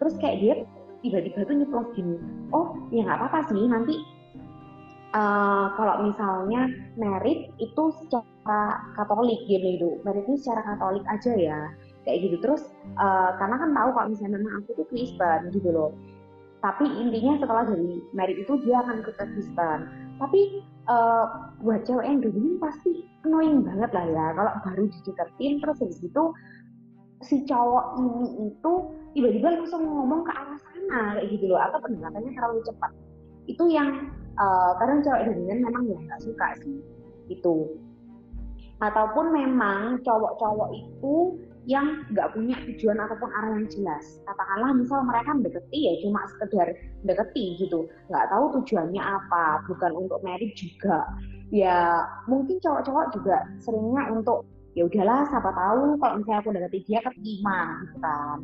Terus 0.00 0.14
kayak 0.20 0.36
dia 0.40 0.54
tiba-tiba 1.04 1.44
tuh 1.44 1.54
nyeplos 1.54 1.88
gini 1.94 2.16
oh 2.50 2.74
ya 2.90 3.04
nggak 3.06 3.18
apa-apa 3.20 3.52
sih 3.52 3.62
nanti 3.68 3.94
uh, 5.14 5.66
kalau 5.76 6.08
misalnya 6.08 6.66
merit 6.98 7.52
itu 7.62 7.84
secara 8.02 8.80
Katolik 8.98 9.38
gitu 9.46 9.66
itu 9.66 9.90
meritnya 10.02 10.36
secara 10.40 10.62
Katolik 10.74 11.04
aja 11.06 11.32
ya 11.36 11.60
kayak 12.06 12.18
gitu. 12.26 12.36
Terus 12.42 12.62
uh, 12.96 13.34
karena 13.36 13.56
kan 13.60 13.70
tahu 13.74 13.88
kalau 13.94 14.08
misalnya 14.10 14.38
memang 14.40 14.62
aku 14.62 14.70
tuh 14.82 14.86
Kristen 14.90 15.40
gitu 15.52 15.68
loh. 15.70 15.90
Tapi 16.64 16.88
intinya 16.88 17.38
setelah 17.38 17.62
dari 17.68 18.00
merit 18.16 18.42
itu 18.42 18.52
dia 18.64 18.80
akan 18.82 19.04
ikut 19.04 19.14
Kristen. 19.18 19.78
Tapi 20.16 20.40
uh, 20.88 21.52
buat 21.60 21.84
cewek 21.84 22.06
yang 22.06 22.24
dominan 22.24 22.56
pasti 22.58 23.04
annoying 23.26 23.60
banget 23.62 23.90
lah 23.92 24.06
ya. 24.08 24.26
Kalau 24.32 24.52
baru 24.64 24.84
dideketin 24.88 25.52
terus 25.60 25.78
habis 25.82 26.00
itu 26.00 26.24
si 27.24 27.42
cowok 27.48 27.96
ini 28.00 28.52
itu 28.52 28.72
tiba-tiba 29.16 29.48
langsung 29.56 29.82
ngomong 29.84 30.24
ke 30.24 30.32
arah 30.32 30.58
sana 30.60 31.00
kayak 31.20 31.28
gitu 31.34 31.44
loh. 31.52 31.60
Atau 31.60 31.78
pendekatannya 31.84 32.32
terlalu 32.32 32.58
cepat. 32.64 32.92
Itu 33.46 33.64
yang 33.70 34.10
uh, 34.40 34.72
kadang 34.80 35.00
cewek 35.04 35.32
dominan 35.32 35.58
memang 35.64 35.82
ya 35.88 35.98
nggak 36.00 36.20
suka 36.22 36.46
sih 36.62 36.78
itu 37.26 37.76
ataupun 38.80 39.32
memang 39.32 40.04
cowok-cowok 40.04 40.68
itu 40.76 41.40
yang 41.66 42.06
nggak 42.14 42.30
punya 42.30 42.54
tujuan 42.62 42.98
ataupun 43.02 43.26
arah 43.34 43.58
yang 43.58 43.66
jelas. 43.66 44.22
Katakanlah 44.22 44.70
misal 44.78 45.02
mereka 45.02 45.34
mendekati 45.34 45.78
ya 45.82 45.92
cuma 46.06 46.22
sekedar 46.30 46.68
mendekati 47.02 47.44
gitu. 47.58 47.90
Nggak 48.06 48.26
tahu 48.30 48.44
tujuannya 48.60 49.02
apa 49.02 49.66
bukan 49.66 49.92
untuk 50.06 50.22
merit 50.22 50.54
juga. 50.54 51.10
Ya 51.50 52.06
mungkin 52.30 52.62
cowok-cowok 52.62 53.06
juga 53.18 53.36
seringnya 53.58 54.14
untuk 54.14 54.46
ya 54.78 54.86
udahlah 54.86 55.26
siapa 55.26 55.50
tahu 55.50 55.98
kalau 55.98 56.14
misalnya 56.22 56.38
aku 56.44 56.50
dekati 56.54 56.78
dia 56.86 57.00
keterima 57.02 57.58
gitu 57.82 57.96
kan. 57.98 58.38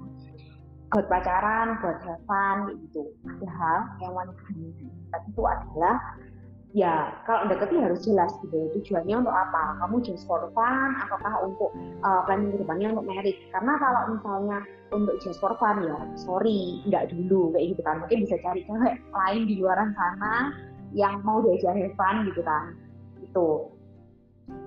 Buat 0.93 1.07
pacaran, 1.09 1.69
buat 1.81 1.99
have 2.05 2.23
fun 2.27 2.57
gitu. 2.85 3.07
Padahal 3.23 3.79
yang 4.03 4.13
wanita 4.13 4.45
itu 5.28 5.42
adalah 5.45 5.97
ya 6.73 7.12
kalau 7.28 7.52
deketi 7.52 7.76
harus 7.76 8.00
jelas 8.00 8.33
gitu 8.40 8.73
tujuannya 8.81 9.21
untuk 9.21 9.35
apa? 9.37 9.76
Kamu 9.85 10.00
just 10.00 10.25
for 10.25 10.49
fun 10.57 10.97
ataukah 11.04 11.45
untuk 11.45 11.71
uh, 12.00 12.25
planning 12.25 12.57
ke 12.57 12.64
depannya 12.64 12.97
untuk 12.97 13.07
merit? 13.09 13.37
Karena 13.52 13.76
kalau 13.76 14.16
misalnya 14.16 14.59
untuk 14.92 15.16
just 15.21 15.40
for 15.40 15.52
fun 15.61 15.85
ya 15.85 15.99
sorry 16.16 16.81
nggak 16.88 17.12
dulu 17.12 17.52
kayak 17.52 17.76
gitu 17.76 17.83
kan. 17.85 18.00
Mungkin 18.00 18.25
bisa 18.25 18.37
cari 18.40 18.64
cewek 18.64 18.97
lain 19.12 19.42
di 19.45 19.54
luar 19.61 19.78
sana 19.92 20.35
yang 20.92 21.21
mau 21.25 21.40
diajak 21.40 21.73
have 21.73 21.97
fun 21.97 22.28
gitu 22.28 22.45
kan 22.45 22.76
itu 23.33 23.49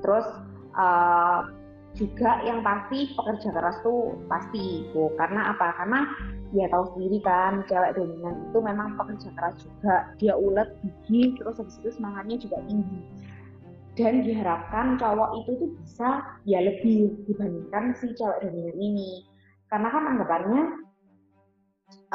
terus 0.02 0.26
uh, 0.74 1.46
juga 1.96 2.44
yang 2.44 2.60
pasti 2.66 3.14
pekerja 3.16 3.50
keras 3.56 3.78
tuh 3.86 4.20
pasti 4.28 4.90
tuh 4.92 5.14
karena 5.16 5.56
apa? 5.56 5.72
Karena 5.80 6.00
ya 6.56 6.72
tahu 6.72 6.88
sendiri 6.96 7.20
kan 7.20 7.68
cewek 7.68 8.00
dominan 8.00 8.48
itu 8.50 8.58
memang 8.64 8.96
pekerja 8.96 9.30
keras 9.36 9.56
juga. 9.60 9.96
Dia 10.18 10.34
ulet 10.40 10.72
gigi 10.80 11.36
terus 11.36 11.60
habis 11.60 11.76
itu 11.84 11.92
semangatnya 12.00 12.40
juga 12.40 12.58
tinggi. 12.66 13.00
Dan 13.96 14.24
diharapkan 14.24 15.00
cowok 15.00 15.30
itu 15.44 15.52
tuh 15.60 15.70
bisa 15.84 16.10
ya 16.48 16.60
lebih 16.64 17.16
dibandingkan 17.28 17.92
si 18.00 18.16
cewek 18.16 18.40
dominan 18.48 18.78
ini. 18.80 19.28
Karena 19.68 19.88
kan 19.92 20.04
anggapannya 20.16 20.62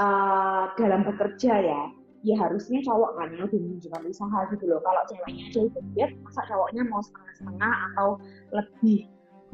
uh, 0.01 0.65
dalam 0.81 1.05
bekerja 1.05 1.53
ya 1.61 1.83
ya 2.21 2.37
harusnya 2.37 2.85
cowok 2.85 3.17
kan 3.17 3.33
yang 3.33 3.49
lebih 3.49 3.61
menunjukkan 3.65 4.03
usaha 4.09 4.39
gitu 4.53 4.65
loh. 4.69 4.81
Kalau 4.85 5.03
ceweknya 5.09 5.45
itu 5.53 5.61
lihat 5.97 6.13
masa 6.25 6.41
cowoknya 6.49 6.83
mau 6.89 7.01
setengah-setengah 7.05 7.73
atau 7.93 8.09
lebih 8.53 9.09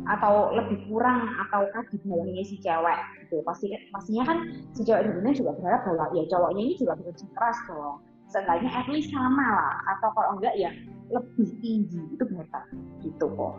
atau 0.04 0.52
lebih 0.52 0.84
kurang 0.92 1.24
ataukah 1.48 1.80
di 1.88 1.96
bawahnya 2.04 2.44
si 2.44 2.60
cewek 2.60 3.00
gitu. 3.24 3.40
Pasti 3.48 3.72
pastinya 3.88 4.24
kan 4.28 4.38
si 4.76 4.84
cewek 4.84 5.08
dominan 5.08 5.32
juga 5.32 5.56
berharap 5.56 5.82
bahwa 5.88 6.06
ya 6.12 6.22
cowoknya 6.28 6.62
ini 6.68 6.74
juga 6.76 6.92
bekerja 7.00 7.26
keras 7.32 7.58
dong. 7.64 7.96
Seenggaknya 8.26 8.70
at 8.74 8.86
least 8.92 9.08
sama 9.14 9.46
lah 9.54 9.74
atau 9.96 10.08
kalau 10.12 10.30
enggak 10.36 10.54
ya 10.58 10.70
lebih 11.08 11.48
tinggi 11.62 12.00
itu 12.12 12.24
better 12.28 12.64
gitu 13.00 13.26
kok. 13.32 13.54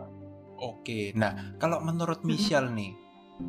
Oke 0.62 1.10
nah 1.18 1.34
kalau 1.58 1.82
menurut 1.82 2.22
Michelle 2.22 2.70
nih 2.70 2.94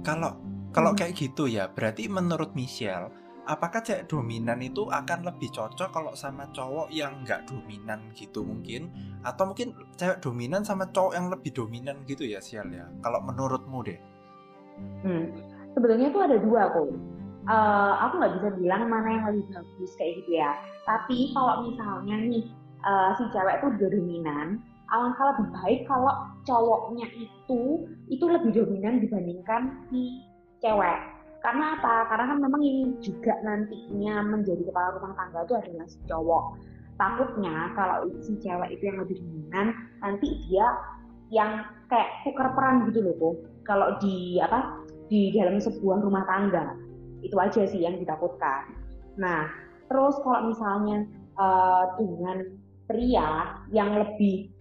kalau 0.02 0.38
kalau 0.70 0.94
kayak 0.94 1.18
gitu 1.18 1.50
ya 1.50 1.70
berarti 1.70 2.06
menurut 2.10 2.54
Michelle 2.54 3.10
apakah 3.50 3.82
cewek 3.82 4.06
dominan 4.06 4.62
itu 4.62 4.86
akan 4.86 5.26
lebih 5.26 5.50
cocok 5.50 5.90
kalau 5.90 6.14
sama 6.14 6.46
cowok 6.54 6.94
yang 6.94 7.26
nggak 7.26 7.50
dominan 7.50 8.14
gitu 8.14 8.46
mungkin 8.46 8.94
atau 9.26 9.50
mungkin 9.50 9.74
cewek 9.98 10.22
dominan 10.22 10.62
sama 10.62 10.86
cowok 10.94 11.14
yang 11.18 11.28
lebih 11.34 11.52
dominan 11.52 12.06
gitu 12.06 12.30
ya 12.30 12.38
sial 12.38 12.70
ya 12.70 12.86
kalau 13.02 13.26
menurutmu 13.26 13.82
deh 13.82 14.00
hmm. 15.02 15.26
sebetulnya 15.74 16.14
itu 16.14 16.20
ada 16.22 16.38
dua 16.38 16.70
kok 16.70 16.94
uh, 17.50 17.94
aku 18.06 18.14
nggak 18.22 18.34
bisa 18.40 18.50
bilang 18.62 18.84
mana 18.88 19.08
yang 19.10 19.26
lebih 19.32 19.46
bagus 19.52 19.92
kayak 19.98 20.14
gitu 20.24 20.32
ya. 20.40 20.52
Tapi 20.86 21.34
kalau 21.34 21.70
misalnya 21.70 22.16
nih 22.30 22.44
uh, 22.86 23.10
si 23.18 23.24
cewek 23.34 23.62
itu 23.62 23.68
dominan, 23.90 24.62
alangkah 24.94 25.34
lebih 25.36 25.48
baik 25.58 25.80
kalau 25.90 26.14
cowoknya 26.46 27.06
itu 27.18 27.62
itu 28.10 28.26
lebih 28.26 28.52
dominan 28.54 29.02
dibandingkan 29.02 29.62
si 29.90 30.22
cewek. 30.62 31.00
Karena 31.40 31.80
apa? 31.80 32.12
Karena 32.12 32.26
kan 32.36 32.38
memang 32.44 32.62
ini 32.62 32.84
juga 33.00 33.34
nantinya 33.44 34.28
menjadi 34.28 34.64
kepala 34.68 35.00
rumah 35.00 35.16
tangga 35.16 35.48
itu 35.48 35.54
adalah 35.56 35.88
si 35.88 36.00
cowok. 36.08 36.46
Takutnya 37.00 37.56
kalau 37.80 38.12
si 38.20 38.36
cewek 38.44 38.76
itu 38.76 38.84
yang 38.92 39.00
lebih 39.00 39.24
dominan, 39.24 39.68
nanti 40.04 40.28
dia 40.48 40.68
yang 41.32 41.64
kayak 41.88 42.12
tukar 42.28 42.52
peran 42.52 42.92
gitu 42.92 43.00
loh 43.08 43.16
kok. 43.16 43.36
Kalau 43.64 43.88
di 44.04 44.36
apa 44.44 44.84
di 45.08 45.32
dalam 45.32 45.58
sebuah 45.58 46.04
rumah 46.04 46.28
tangga 46.28 46.76
itu 47.24 47.36
aja 47.40 47.64
sih 47.64 47.88
yang 47.88 47.96
ditakutkan. 47.96 48.76
Nah, 49.16 49.48
terus 49.88 50.20
kalau 50.24 50.52
misalnya 50.52 51.08
uh, 51.40 51.96
dengan 51.96 52.60
pria 52.88 53.60
yang 53.72 53.96
lebih 53.96 54.52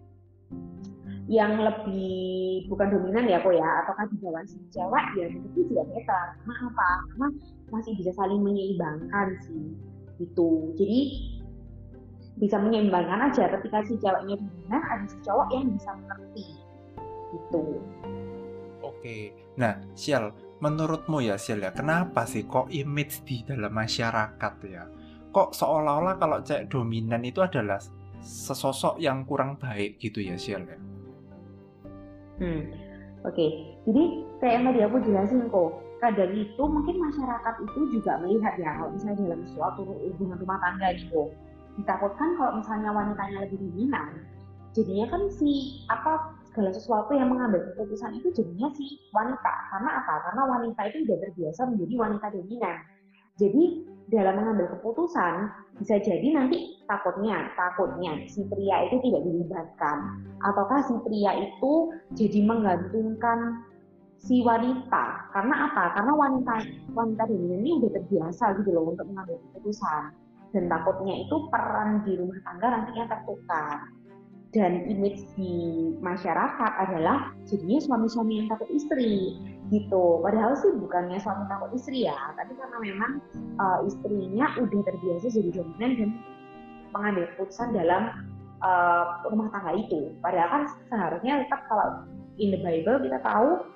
yang 1.28 1.61
lebih 1.61 2.64
bukan 2.73 2.88
dominan 2.88 3.28
ya 3.28 3.38
kok 3.44 3.52
ya. 3.52 3.85
Ataukah 3.85 4.08
bawah 4.16 4.42
si 4.49 4.56
cewek 4.73 5.06
ya 5.20 5.26
itu 5.28 5.68
juga 5.68 5.85
better 5.85 6.25
karena 6.40 6.54
apa? 6.73 6.90
Karena 7.12 7.28
masih 7.68 7.92
bisa 8.00 8.11
saling 8.16 8.40
menyeimbangkan 8.40 9.37
sih 9.44 9.76
gitu. 10.16 10.73
Jadi 10.80 11.00
bisa 12.40 12.56
menyeimbangkan 12.56 13.28
aja 13.28 13.44
ketika 13.61 13.85
si 13.85 14.00
ceweknya 14.00 14.40
dominan 14.40 14.82
ada 14.88 15.04
si 15.04 15.20
cowok 15.20 15.49
yang 15.52 15.68
bisa 15.76 15.90
mengerti 16.00 16.47
gitu. 17.37 17.64
Oke. 18.80 19.37
Nah 19.61 19.76
Sial 19.92 20.32
menurutmu 20.64 21.20
ya 21.20 21.37
Sial 21.37 21.61
ya 21.61 21.76
kenapa 21.76 22.25
sih 22.25 22.49
kok 22.49 22.73
image 22.73 23.20
di 23.28 23.44
dalam 23.44 23.76
masyarakat 23.76 24.54
ya? 24.64 24.88
Kok 25.28 25.52
seolah-olah 25.52 26.16
kalau 26.16 26.40
cewek 26.40 26.73
dominan 26.73 27.20
itu 27.20 27.44
adalah 27.44 27.76
sesosok 28.25 28.97
yang 28.97 29.28
kurang 29.28 29.61
baik 29.61 30.00
gitu 30.00 30.25
ya 30.25 30.40
Sial 30.40 30.64
ya 30.64 30.88
Hmm, 32.38 32.71
oke. 33.26 33.35
Okay. 33.35 33.50
Jadi 33.87 34.02
kayak 34.38 34.54
yang 34.54 34.64
tadi 34.71 34.80
aku 34.87 34.97
jelasin 35.02 35.50
kok, 35.50 35.71
kadang 35.99 36.33
itu 36.38 36.62
mungkin 36.62 36.97
masyarakat 37.02 37.54
itu 37.66 37.80
juga 37.99 38.23
melihat 38.23 38.54
ya 38.57 38.71
kalau 38.78 38.90
misalnya 38.95 39.18
dalam 39.26 39.42
suatu 39.50 39.80
hubungan 39.83 40.38
rumah 40.38 40.59
tangga 40.62 40.95
gitu, 40.95 41.35
ditakutkan 41.83 42.38
kalau 42.38 42.52
misalnya 42.62 42.90
wanitanya 42.95 43.38
lebih 43.47 43.59
dominan, 43.59 44.23
jadinya 44.75 45.07
kan 45.11 45.23
si 45.35 45.83
apa 45.90 46.38
segala 46.47 46.71
sesuatu 46.71 47.14
yang 47.14 47.30
mengambil 47.35 47.66
keputusan 47.75 48.18
itu 48.18 48.30
jadinya 48.35 48.71
si 48.78 49.02
wanita. 49.11 49.54
Karena 49.75 49.90
apa? 50.02 50.14
Karena 50.30 50.42
wanita 50.47 50.80
itu 50.90 50.97
sudah 51.07 51.18
terbiasa 51.26 51.61
menjadi 51.75 51.95
wanita 51.99 52.26
dominan. 52.35 52.78
Jadi 53.38 53.62
dalam 54.11 54.35
mengambil 54.40 54.66
keputusan 54.78 55.35
bisa 55.78 56.02
jadi 56.02 56.28
nanti 56.35 56.77
takutnya 56.88 57.52
takutnya 57.54 58.25
si 58.26 58.42
pria 58.49 58.88
itu 58.88 58.97
tidak 59.04 59.23
dilibatkan. 59.28 59.97
Ataukah 60.42 60.80
si 60.88 60.95
pria 61.04 61.33
itu 61.37 61.92
jadi 62.16 62.40
menggantungkan 62.42 63.68
si 64.18 64.40
wanita? 64.42 65.30
Karena 65.37 65.71
apa? 65.71 65.85
Karena 65.95 66.12
wanita 66.16 66.54
wanita 66.97 67.25
ini 67.28 67.78
udah 67.78 67.90
terbiasa 67.92 68.59
gitu 68.64 68.75
loh 68.75 68.97
untuk 68.97 69.07
mengambil 69.12 69.37
keputusan. 69.52 70.16
Dan 70.57 70.73
takutnya 70.73 71.28
itu 71.28 71.37
peran 71.52 72.09
di 72.09 72.16
rumah 72.16 72.40
tangga 72.42 72.66
nantinya 72.73 73.04
tertukar. 73.12 73.85
Dan 74.49 74.88
image 74.88 75.21
di 75.37 75.52
masyarakat 76.00 76.73
adalah 76.80 77.37
jadinya 77.45 77.85
suami-suami 77.85 78.40
yang 78.40 78.49
takut 78.49 78.73
istri 78.73 79.37
gitu. 79.68 80.25
Padahal 80.25 80.57
sih 80.57 80.73
bukannya 80.73 81.21
suami 81.21 81.45
takut 81.52 81.68
istri 81.76 82.09
ya, 82.09 82.16
tapi 82.33 82.57
karena 82.57 82.80
memang 82.80 83.12
uh, 83.61 83.85
istrinya 83.85 84.49
udah 84.57 84.80
terbiasa 84.88 85.28
jadi 85.28 85.52
dominan 85.52 85.93
dan 86.00 86.10
mengambil 86.94 87.24
keputusan 87.34 87.74
dalam 87.76 88.02
uh, 88.62 89.22
rumah 89.28 89.48
tangga 89.54 89.76
itu. 89.76 90.12
Padahal 90.24 90.48
kan 90.48 90.62
seharusnya 90.88 91.44
tetap 91.46 91.60
kalau 91.68 92.06
in 92.38 92.54
the 92.54 92.60
Bible 92.60 92.98
kita 93.02 93.18
tahu 93.22 93.66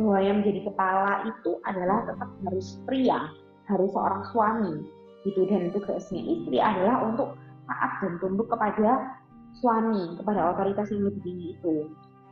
bahwa 0.00 0.18
yang 0.24 0.36
menjadi 0.40 0.60
kepala 0.72 1.12
itu 1.28 1.60
adalah 1.68 2.08
tetap 2.08 2.30
harus 2.48 2.80
pria, 2.88 3.28
harus 3.68 3.90
seorang 3.92 4.22
suami 4.32 4.74
gitu 5.26 5.42
dan 5.50 5.74
tugasnya 5.74 6.22
istri 6.22 6.62
adalah 6.62 7.02
untuk 7.02 7.34
taat 7.66 7.92
dan 7.98 8.14
tunduk 8.22 8.46
kepada 8.46 9.18
suami 9.58 10.14
kepada 10.22 10.54
otoritas 10.54 10.86
yang 10.94 11.10
lebih 11.10 11.22
tinggi 11.26 11.46
itu 11.58 11.76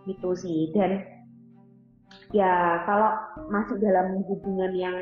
gitu 0.07 0.31
sih 0.39 0.71
dan 0.77 1.03
ya 2.31 2.85
kalau 2.87 3.19
masuk 3.51 3.83
dalam 3.83 4.23
hubungan 4.31 4.73
yang 4.79 4.97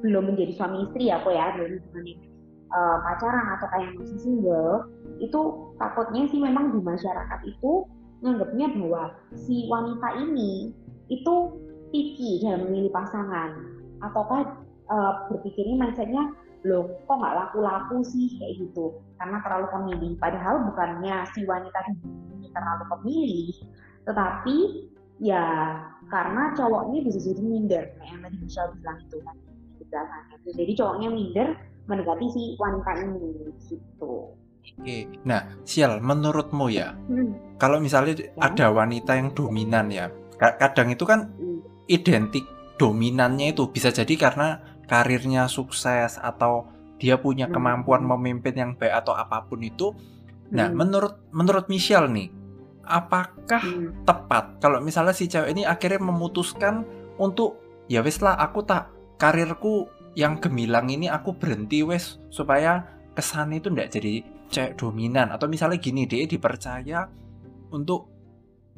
belum 0.00 0.32
menjadi 0.32 0.56
suami 0.56 0.88
istri 0.88 1.12
ya 1.12 1.20
kok 1.20 1.34
ya 1.34 1.52
dalam 1.60 1.76
hubungan 1.76 2.04
yang 2.08 2.20
uh, 2.72 2.98
pacaran 3.04 3.46
atau 3.58 3.66
kayak 3.70 3.94
masih 3.98 4.18
single 4.18 4.88
itu 5.20 5.40
takutnya 5.76 6.24
sih 6.30 6.40
memang 6.40 6.72
di 6.74 6.80
masyarakat 6.80 7.40
itu 7.46 7.84
menganggapnya 8.20 8.66
bahwa 8.76 9.02
si 9.36 9.66
wanita 9.68 10.08
ini 10.20 10.72
itu 11.08 11.34
picky 11.90 12.44
dalam 12.44 12.68
memilih 12.68 12.92
pasangan. 12.92 13.50
Ataukah 14.00 14.56
uh, 14.88 15.12
berpikirnya 15.32 15.76
mindsetnya 15.76 16.32
loh 16.64 16.92
kok 17.08 17.16
nggak 17.16 17.36
laku-laku 17.36 18.04
sih? 18.04 18.36
kayak 18.36 18.60
gitu. 18.60 18.96
Karena 19.16 19.40
terlalu 19.40 19.66
pemilih. 19.72 20.12
Padahal 20.20 20.64
bukannya 20.68 21.24
si 21.32 21.44
wanita 21.48 21.78
ini 21.90 22.48
terlalu 22.52 22.84
pemilih 22.88 23.52
tetapi 24.08 24.56
ya 25.20 25.44
karena 26.08 26.56
cowoknya 26.56 26.98
bisa 27.04 27.18
jadi 27.20 27.42
minder 27.44 27.84
kayak 28.00 28.08
yang 28.08 28.20
tadi 28.24 28.36
Michelle 28.40 28.72
bilang 28.80 28.98
itu 29.04 29.16
kan 29.20 29.36
jadi 30.56 30.72
cowoknya 30.74 31.08
minder 31.12 31.48
mendekati 31.88 32.26
si 32.32 32.42
wanita 32.58 32.92
ini 33.00 33.52
gitu 33.68 34.36
Oke, 34.60 35.08
nah 35.24 35.56
Sial, 35.64 36.04
menurutmu 36.04 36.68
ya, 36.68 36.92
hmm. 36.92 37.56
kalau 37.56 37.80
misalnya 37.80 38.16
ya. 38.16 38.28
ada 38.38 38.68
wanita 38.70 39.16
yang 39.16 39.32
dominan 39.32 39.88
ya, 39.88 40.12
kadang 40.36 40.92
itu 40.92 41.04
kan 41.08 41.32
hmm. 41.32 41.88
identik 41.88 42.44
dominannya 42.76 43.56
itu 43.56 43.68
bisa 43.72 43.88
jadi 43.92 44.14
karena 44.16 44.60
karirnya 44.84 45.48
sukses 45.48 46.16
atau 46.20 46.68
dia 47.00 47.16
punya 47.16 47.48
hmm. 47.48 47.54
kemampuan 47.56 48.04
memimpin 48.04 48.54
yang 48.56 48.70
baik 48.76 49.04
atau 49.04 49.16
apa 49.16 49.44
pun 49.48 49.64
itu. 49.64 49.96
Nah, 50.52 50.68
hmm. 50.68 50.76
menurut 50.76 51.14
menurut 51.32 51.66
Michelle 51.72 52.08
nih, 52.12 52.28
apakah 52.84 53.62
hmm. 53.64 54.04
tepat 54.04 54.60
kalau 54.64 54.80
misalnya 54.80 55.16
si 55.16 55.28
cewek 55.28 55.56
ini 55.56 55.62
akhirnya 55.64 56.04
memutuskan 56.04 56.84
untuk 57.20 57.60
ya 57.88 58.00
wes 58.00 58.20
lah 58.24 58.36
aku 58.40 58.64
tak 58.64 58.92
karirku 59.20 59.86
yang 60.18 60.42
gemilang 60.42 60.90
ini 60.90 61.06
aku 61.06 61.38
berhenti 61.38 61.86
wes 61.86 62.18
supaya 62.30 62.82
kesan 63.14 63.54
itu 63.54 63.70
ndak 63.70 63.94
jadi 63.94 64.26
cewek 64.50 64.74
dominan 64.78 65.30
atau 65.30 65.46
misalnya 65.46 65.78
gini 65.78 66.06
dia 66.10 66.26
dipercaya 66.26 67.06
untuk 67.70 68.10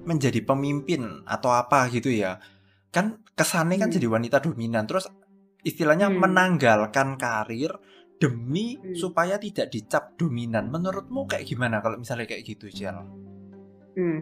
menjadi 0.04 0.44
pemimpin 0.44 1.24
atau 1.24 1.56
apa 1.56 1.88
gitu 1.88 2.12
ya 2.12 2.36
kan 2.92 3.24
kesannya 3.32 3.80
kan 3.80 3.88
hmm. 3.88 3.96
jadi 3.96 4.06
wanita 4.12 4.36
dominan 4.44 4.84
terus 4.84 5.08
istilahnya 5.64 6.12
hmm. 6.12 6.18
menanggalkan 6.20 7.16
karir 7.16 7.72
demi 8.22 8.78
hmm. 8.78 8.94
supaya 8.94 9.34
tidak 9.42 9.74
dicap 9.74 10.14
dominan. 10.14 10.70
Menurutmu 10.70 11.26
kayak 11.26 11.42
gimana 11.42 11.82
kalau 11.82 11.98
misalnya 11.98 12.30
kayak 12.30 12.46
gitu, 12.46 12.70
Cial? 12.70 13.02
Hmm. 13.98 14.18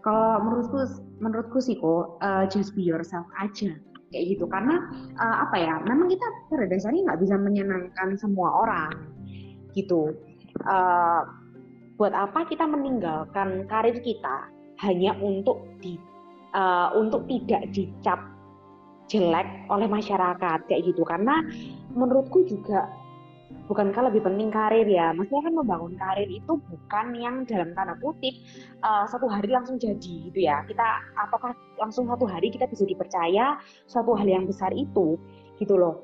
Kalau 0.00 0.38
menurutku, 0.40 0.78
menurutku 1.18 1.58
sih 1.60 1.76
kok 1.76 2.22
uh, 2.22 2.46
just 2.48 2.72
be 2.72 2.86
yourself 2.86 3.26
aja 3.36 3.74
kayak 4.10 4.36
gitu. 4.36 4.44
Karena 4.50 4.90
uh, 5.16 5.36
apa 5.48 5.56
ya? 5.56 5.74
Memang 5.86 6.10
kita 6.10 6.26
pada 6.50 6.66
dasarnya 6.66 7.02
nggak 7.10 7.20
bisa 7.22 7.34
menyenangkan 7.38 8.08
semua 8.18 8.66
orang 8.66 8.92
gitu. 9.72 10.14
Uh, 10.66 11.24
buat 11.96 12.16
apa 12.16 12.48
kita 12.48 12.64
meninggalkan 12.64 13.68
karir 13.68 13.96
kita 14.00 14.48
hanya 14.80 15.12
untuk 15.20 15.68
di 15.84 16.00
uh, 16.56 16.92
untuk 16.96 17.28
tidak 17.28 17.68
dicap 17.76 18.20
jelek 19.10 19.46
oleh 19.68 19.90
masyarakat 19.90 20.58
kayak 20.70 20.82
gitu 20.86 21.02
karena 21.02 21.42
menurutku 21.92 22.46
juga 22.46 22.86
bukankah 23.70 24.10
lebih 24.10 24.26
penting 24.26 24.50
karir 24.50 24.82
ya? 24.82 25.14
Maksudnya 25.14 25.46
kan 25.46 25.54
membangun 25.54 25.94
karir 25.94 26.26
itu 26.26 26.58
bukan 26.58 27.06
yang 27.14 27.46
dalam 27.46 27.70
tanda 27.78 27.94
kutip 28.02 28.34
uh, 28.82 29.06
satu 29.06 29.30
hari 29.30 29.46
langsung 29.54 29.78
jadi 29.78 30.26
gitu 30.26 30.42
ya. 30.42 30.66
Kita 30.66 30.82
apakah 31.14 31.54
langsung 31.78 32.10
satu 32.10 32.26
hari 32.26 32.50
kita 32.50 32.66
bisa 32.66 32.82
dipercaya 32.82 33.62
suatu 33.86 34.18
hal 34.18 34.26
yang 34.26 34.50
besar 34.50 34.74
itu 34.74 35.14
gitu 35.62 35.78
loh. 35.78 36.02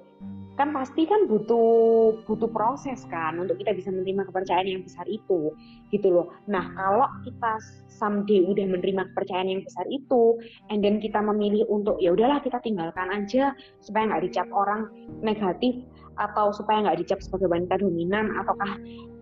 Kan 0.57 0.72
pasti 0.72 1.05
kan 1.05 1.29
butuh 1.29 2.22
butuh 2.24 2.48
proses 2.48 3.05
kan 3.11 3.37
untuk 3.37 3.61
kita 3.61 3.76
bisa 3.76 3.92
menerima 3.92 4.31
kepercayaan 4.31 4.70
yang 4.70 4.83
besar 4.87 5.05
itu 5.11 5.52
gitu 5.90 6.09
loh. 6.09 6.33
Nah 6.46 6.70
kalau 6.72 7.11
kita 7.26 7.61
someday 7.90 8.46
udah 8.46 8.64
menerima 8.64 9.11
kepercayaan 9.12 9.52
yang 9.52 9.62
besar 9.66 9.85
itu 9.88 10.38
and 10.72 10.81
then 10.81 11.02
kita 11.02 11.18
memilih 11.20 11.66
untuk 11.68 12.00
ya 12.00 12.14
udahlah 12.14 12.40
kita 12.40 12.62
tinggalkan 12.64 13.09
aja 13.12 13.52
supaya 13.85 14.09
nggak 14.09 14.24
dicap 14.31 14.48
orang 14.52 14.88
negatif 15.20 15.83
atau 16.16 16.52
supaya 16.52 16.85
nggak 16.85 17.05
dicap 17.05 17.20
sebagai 17.20 17.48
wanita 17.48 17.81
dominan 17.81 18.33
ataukah 18.40 18.76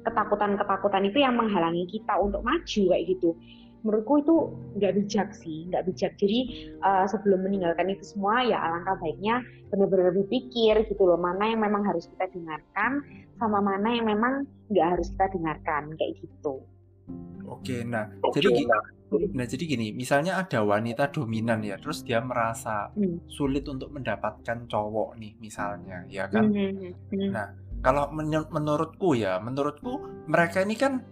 ketakutan-ketakutan 0.04 1.08
itu 1.08 1.18
yang 1.22 1.34
menghalangi 1.38 1.86
kita 1.90 2.14
untuk 2.18 2.42
maju 2.42 2.82
kayak 2.90 3.04
gitu. 3.10 3.34
Menurutku 3.84 4.14
itu 4.24 4.34
nggak 4.80 4.92
bijak 4.96 5.28
sih 5.36 5.68
nggak 5.68 5.84
bijak. 5.84 6.12
Jadi 6.16 6.72
uh, 6.80 7.04
sebelum 7.04 7.44
meninggalkan 7.44 7.92
itu 7.92 8.16
semua 8.16 8.40
ya 8.40 8.56
alangkah 8.56 8.96
baiknya 8.96 9.44
benar-benar 9.68 10.14
berpikir 10.14 10.88
gitu 10.88 11.02
loh 11.04 11.20
mana 11.20 11.50
yang 11.52 11.60
memang 11.60 11.84
harus 11.84 12.08
kita 12.08 12.30
dengarkan 12.32 13.04
sama 13.36 13.58
mana 13.60 13.90
yang 13.90 14.06
memang 14.08 14.48
nggak 14.72 14.96
harus 14.96 15.10
kita 15.12 15.26
dengarkan 15.34 15.92
kayak 15.98 16.16
gitu 16.22 16.64
oke 17.48 17.76
nah 17.84 18.08
oke, 18.22 18.38
jadi 18.38 18.48
gini 18.50 18.72
nah 19.30 19.46
jadi 19.46 19.64
gini 19.64 19.86
misalnya 19.94 20.42
ada 20.42 20.66
wanita 20.66 21.12
dominan 21.14 21.62
ya 21.62 21.78
terus 21.78 22.02
dia 22.02 22.18
merasa 22.18 22.90
hmm. 22.96 23.30
sulit 23.30 23.62
untuk 23.70 23.94
mendapatkan 23.94 24.66
cowok 24.66 25.14
nih 25.20 25.38
misalnya 25.38 26.02
ya 26.10 26.26
kan 26.26 26.50
hmm. 26.50 26.72
hmm, 26.74 26.92
hmm. 27.14 27.30
nah 27.30 27.46
kalau 27.84 28.10
men 28.10 28.32
menurutku 28.48 29.14
ya 29.14 29.38
menurutku 29.38 30.24
mereka 30.26 30.64
ini 30.64 30.74
kan 30.74 31.04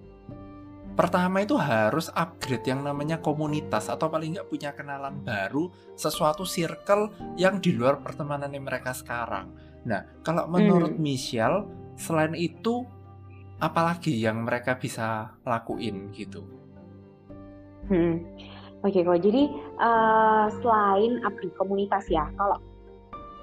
pertama 0.93 1.41
itu 1.41 1.57
harus 1.57 2.13
upgrade 2.13 2.69
yang 2.69 2.85
namanya 2.85 3.21
komunitas 3.21 3.89
atau 3.89 4.13
paling 4.13 4.37
nggak 4.37 4.49
punya 4.49 4.71
kenalan 4.77 5.25
baru 5.25 5.73
sesuatu 5.97 6.45
circle 6.45 7.13
yang 7.41 7.61
di 7.65 7.73
luar 7.73 8.05
pertemanan 8.05 8.53
mereka 8.53 8.93
sekarang. 8.93 9.49
Nah, 9.89 10.05
kalau 10.21 10.47
menurut 10.47 10.95
hmm. 10.95 11.03
Michelle, 11.03 11.65
selain 11.97 12.37
itu 12.37 12.85
apalagi 13.63 14.11
yang 14.19 14.43
mereka 14.43 14.75
bisa 14.75 15.39
lakuin 15.47 16.11
gitu? 16.11 16.43
Hmm. 17.87 18.27
Oke, 18.83 18.99
okay, 18.99 19.03
kok 19.07 19.23
jadi 19.23 19.43
uh, 19.79 20.51
selain 20.59 21.23
upgrade 21.23 21.55
komunitas 21.55 22.03
ya, 22.11 22.27
kalau 22.35 22.59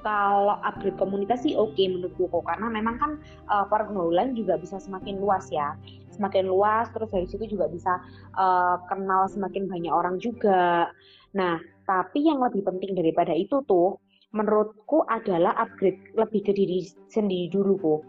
kalau 0.04 0.60
upgrade 0.64 0.96
komunitas 0.96 1.44
sih 1.44 1.56
oke 1.56 1.76
okay 1.76 1.92
menurutku 1.92 2.32
kok 2.32 2.48
karena 2.48 2.68
memang 2.72 2.96
kan 3.00 3.12
uh, 3.52 3.68
pergaulan 3.68 4.32
juga 4.36 4.56
bisa 4.56 4.80
semakin 4.80 5.20
luas 5.20 5.48
ya 5.52 5.76
semakin 6.16 6.48
luas 6.48 6.88
terus 6.96 7.12
dari 7.12 7.28
situ 7.28 7.56
juga 7.56 7.68
bisa 7.68 8.00
uh, 8.36 8.80
kenal 8.88 9.28
semakin 9.28 9.68
banyak 9.68 9.92
orang 9.92 10.16
juga 10.20 10.88
nah 11.36 11.60
tapi 11.84 12.26
yang 12.26 12.40
lebih 12.40 12.64
penting 12.64 12.96
daripada 12.96 13.36
itu 13.36 13.60
tuh 13.68 14.00
menurutku 14.32 15.04
adalah 15.10 15.58
upgrade 15.58 16.00
lebih 16.16 16.48
ke 16.48 16.52
diri 16.54 16.86
sendiri 17.12 17.52
dulu 17.52 17.74
kok 17.76 18.02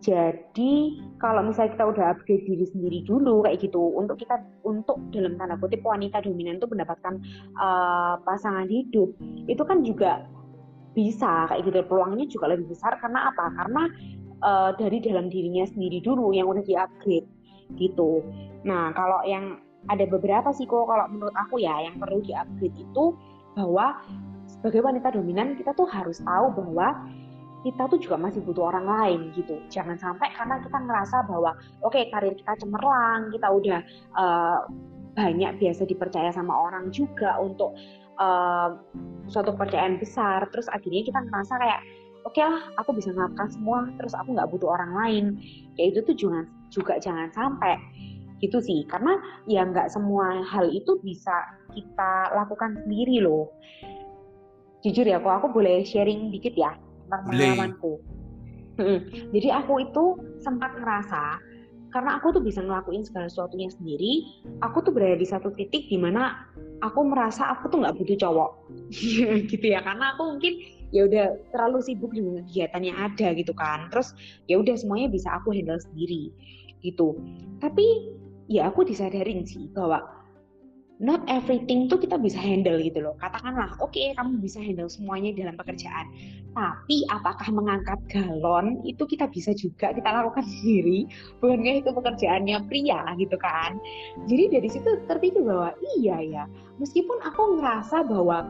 jadi 0.00 0.72
kalau 1.20 1.44
misalnya 1.44 1.76
kita 1.76 1.84
udah 1.84 2.04
upgrade 2.16 2.48
diri 2.48 2.64
sendiri 2.64 2.98
dulu 3.04 3.44
kayak 3.44 3.60
gitu 3.60 3.92
untuk 3.92 4.16
kita 4.16 4.40
untuk 4.64 4.96
dalam 5.12 5.36
tanda 5.36 5.60
kutip 5.60 5.84
wanita 5.84 6.24
dominan 6.24 6.56
itu 6.56 6.64
mendapatkan 6.64 7.20
uh, 7.60 8.16
pasangan 8.24 8.64
hidup 8.72 9.12
itu 9.44 9.60
kan 9.68 9.84
juga 9.84 10.24
bisa 10.96 11.44
kayak 11.52 11.68
gitu 11.68 11.84
peluangnya 11.84 12.24
juga 12.24 12.56
lebih 12.56 12.72
besar 12.72 12.96
karena 13.04 13.32
apa 13.32 13.52
karena 13.52 13.82
uh, 14.40 14.70
dari 14.76 15.00
dalam 15.04 15.28
dirinya 15.28 15.64
sendiri 15.68 16.00
dulu 16.00 16.32
yang 16.32 16.48
udah 16.48 16.64
di-upgrade 16.64 17.28
gitu. 17.76 18.20
Nah, 18.68 18.92
kalau 18.92 19.24
yang 19.24 19.60
ada 19.88 20.04
beberapa 20.06 20.54
sih 20.54 20.68
kok 20.68 20.86
kalau 20.86 21.08
menurut 21.10 21.34
aku 21.34 21.58
ya 21.58 21.74
yang 21.84 21.98
perlu 21.98 22.22
di-upgrade 22.22 22.76
itu 22.76 23.04
bahwa 23.56 23.98
sebagai 24.46 24.84
wanita 24.84 25.12
dominan 25.16 25.58
kita 25.58 25.74
tuh 25.74 25.88
harus 25.88 26.20
tahu 26.22 26.52
bahwa 26.54 27.08
kita 27.62 27.86
tuh 27.86 27.98
juga 28.02 28.18
masih 28.18 28.42
butuh 28.42 28.74
orang 28.74 28.86
lain 28.86 29.20
gitu. 29.38 29.62
Jangan 29.70 29.94
sampai 29.94 30.34
karena 30.34 30.58
kita 30.58 30.78
ngerasa 30.82 31.16
bahwa 31.30 31.54
oke 31.86 31.94
okay, 31.94 32.10
karir 32.10 32.34
kita 32.34 32.58
cemerlang, 32.58 33.30
kita 33.30 33.48
udah 33.48 33.80
uh, 34.18 34.58
banyak 35.14 35.62
biasa 35.62 35.86
dipercaya 35.86 36.34
sama 36.34 36.50
orang 36.50 36.90
juga 36.90 37.38
untuk 37.38 37.78
uh, 38.18 38.74
suatu 39.30 39.54
kepercayaan 39.54 40.02
besar, 40.02 40.50
terus 40.50 40.66
akhirnya 40.74 41.06
kita 41.06 41.20
ngerasa 41.22 41.54
kayak 41.62 41.80
oke 42.26 42.34
okay 42.34 42.42
lah 42.42 42.62
aku 42.82 42.90
bisa 42.98 43.14
melakukan 43.14 43.48
semua 43.54 43.86
terus 43.98 44.14
aku 44.18 44.34
nggak 44.34 44.50
butuh 44.50 44.68
orang 44.74 44.92
lain. 44.98 45.24
Kayak 45.78 45.88
itu 45.94 45.98
tuh 46.02 46.14
jangan 46.18 46.44
juga 46.74 46.94
jangan 46.98 47.30
sampai 47.30 47.78
gitu 48.42 48.58
sih. 48.58 48.82
Karena 48.90 49.14
ya 49.46 49.62
nggak 49.62 49.86
semua 49.86 50.42
hal 50.42 50.66
itu 50.74 50.98
bisa 51.06 51.46
kita 51.70 52.34
lakukan 52.34 52.74
sendiri 52.82 53.22
loh. 53.22 53.54
Jujur 54.82 55.06
ya 55.06 55.22
kok 55.22 55.30
aku 55.30 55.62
boleh 55.62 55.86
sharing 55.86 56.34
dikit 56.34 56.58
ya 56.58 56.74
tentang 57.12 57.28
pengalamanku. 57.28 58.00
Jadi 59.36 59.48
aku 59.52 59.84
itu 59.84 60.04
sempat 60.40 60.72
ngerasa 60.80 61.36
karena 61.92 62.16
aku 62.16 62.32
tuh 62.32 62.40
bisa 62.40 62.64
ngelakuin 62.64 63.04
segala 63.04 63.28
sesuatunya 63.28 63.68
sendiri 63.68 64.24
aku 64.64 64.80
tuh 64.80 64.96
berada 64.96 65.20
di 65.20 65.28
satu 65.28 65.52
titik 65.52 65.92
di 65.92 66.00
mana 66.00 66.48
aku 66.80 67.04
merasa 67.04 67.52
aku 67.52 67.68
tuh 67.68 67.84
nggak 67.84 68.00
butuh 68.00 68.16
cowok. 68.16 68.50
Gitu 69.52 69.66
ya 69.68 69.84
karena 69.84 70.16
aku 70.16 70.32
mungkin 70.32 70.56
ya 70.88 71.04
udah 71.04 71.36
terlalu 71.52 71.84
sibuk 71.84 72.16
dengan 72.16 72.40
kegiatan 72.48 72.80
yang 72.80 72.96
ada 72.96 73.36
gitu 73.36 73.52
kan. 73.52 73.92
Terus 73.92 74.16
ya 74.48 74.56
udah 74.56 74.72
semuanya 74.72 75.12
bisa 75.12 75.36
aku 75.36 75.52
handle 75.52 75.76
sendiri 75.76 76.32
gitu. 76.80 77.20
Tapi 77.60 78.16
ya 78.48 78.72
aku 78.72 78.88
disadarin 78.88 79.44
sih 79.44 79.68
bahwa 79.76 80.00
not 81.02 81.26
everything 81.26 81.90
tuh 81.90 81.98
kita 81.98 82.14
bisa 82.14 82.38
handle 82.38 82.78
gitu 82.78 83.02
loh. 83.02 83.18
Katakanlah 83.18 83.74
oke 83.82 83.90
okay, 83.90 84.14
kamu 84.14 84.38
bisa 84.38 84.62
handle 84.62 84.86
semuanya 84.86 85.34
dalam 85.34 85.58
pekerjaan. 85.58 86.06
Tapi 86.54 87.02
apakah 87.10 87.50
mengangkat 87.50 87.98
galon 88.06 88.78
itu 88.86 89.02
kita 89.10 89.26
bisa 89.26 89.50
juga 89.58 89.90
kita 89.90 90.06
lakukan 90.06 90.46
sendiri 90.62 91.10
bukankah 91.42 91.82
itu 91.82 91.90
pekerjaannya 91.90 92.56
pria 92.70 93.02
gitu 93.18 93.34
kan. 93.42 93.82
Jadi 94.30 94.54
dari 94.54 94.68
situ 94.70 95.02
terpikir 95.10 95.42
bahwa 95.42 95.74
iya 95.98 96.22
ya 96.22 96.44
meskipun 96.78 97.18
aku 97.26 97.58
ngerasa 97.58 98.06
bahwa 98.06 98.46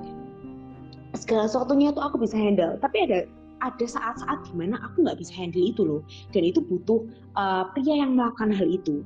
segala 1.17 1.49
sesuatunya 1.49 1.97
tuh 1.97 2.05
aku 2.05 2.21
bisa 2.21 2.37
handle 2.37 2.77
tapi 2.85 3.09
ada 3.09 3.25
ada 3.65 3.87
saat-saat 3.87 4.45
di 4.51 4.53
mana 4.59 4.77
aku 4.85 5.09
nggak 5.09 5.17
bisa 5.17 5.33
handle 5.33 5.65
itu 5.65 5.81
loh. 5.89 6.05
Dan 6.37 6.45
itu 6.45 6.61
butuh 6.61 7.01
uh, 7.33 7.73
pria 7.73 8.05
yang 8.05 8.13
melakukan 8.13 8.53
hal 8.53 8.69
itu 8.69 9.01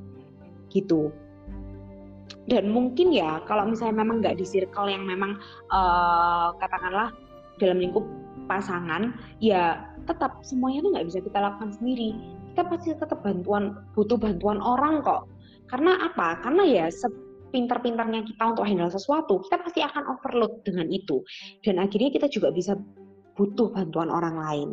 gitu 0.75 1.15
dan 2.47 2.71
mungkin 2.71 3.11
ya 3.11 3.43
kalau 3.45 3.67
misalnya 3.67 4.03
memang 4.03 4.23
nggak 4.23 4.39
di 4.39 4.47
circle 4.47 4.87
yang 4.87 5.03
memang 5.03 5.39
uh, 5.75 6.55
katakanlah 6.63 7.11
dalam 7.59 7.83
lingkup 7.83 8.07
pasangan 8.47 9.15
ya 9.43 9.83
tetap 10.07 10.39
semuanya 10.47 10.87
tuh 10.87 10.91
nggak 10.95 11.07
bisa 11.11 11.19
kita 11.19 11.39
lakukan 11.43 11.75
sendiri 11.75 12.15
kita 12.55 12.63
pasti 12.71 12.95
tetap 12.95 13.19
bantuan 13.27 13.75
butuh 13.99 14.15
bantuan 14.15 14.63
orang 14.63 15.03
kok 15.03 15.27
karena 15.67 15.99
apa 16.07 16.39
karena 16.47 16.63
ya 16.63 16.87
pintar-pintarnya 17.47 18.27
kita 18.27 18.53
untuk 18.53 18.69
handle 18.69 18.91
sesuatu, 18.91 19.41
kita 19.49 19.57
pasti 19.63 19.81
akan 19.81 20.19
overload 20.19 20.61
dengan 20.67 20.93
itu. 20.93 21.23
Dan 21.65 21.81
akhirnya 21.81 22.13
kita 22.13 22.29
juga 22.29 22.53
bisa 22.53 22.77
butuh 23.39 23.73
bantuan 23.73 24.13
orang 24.13 24.37
lain. 24.37 24.69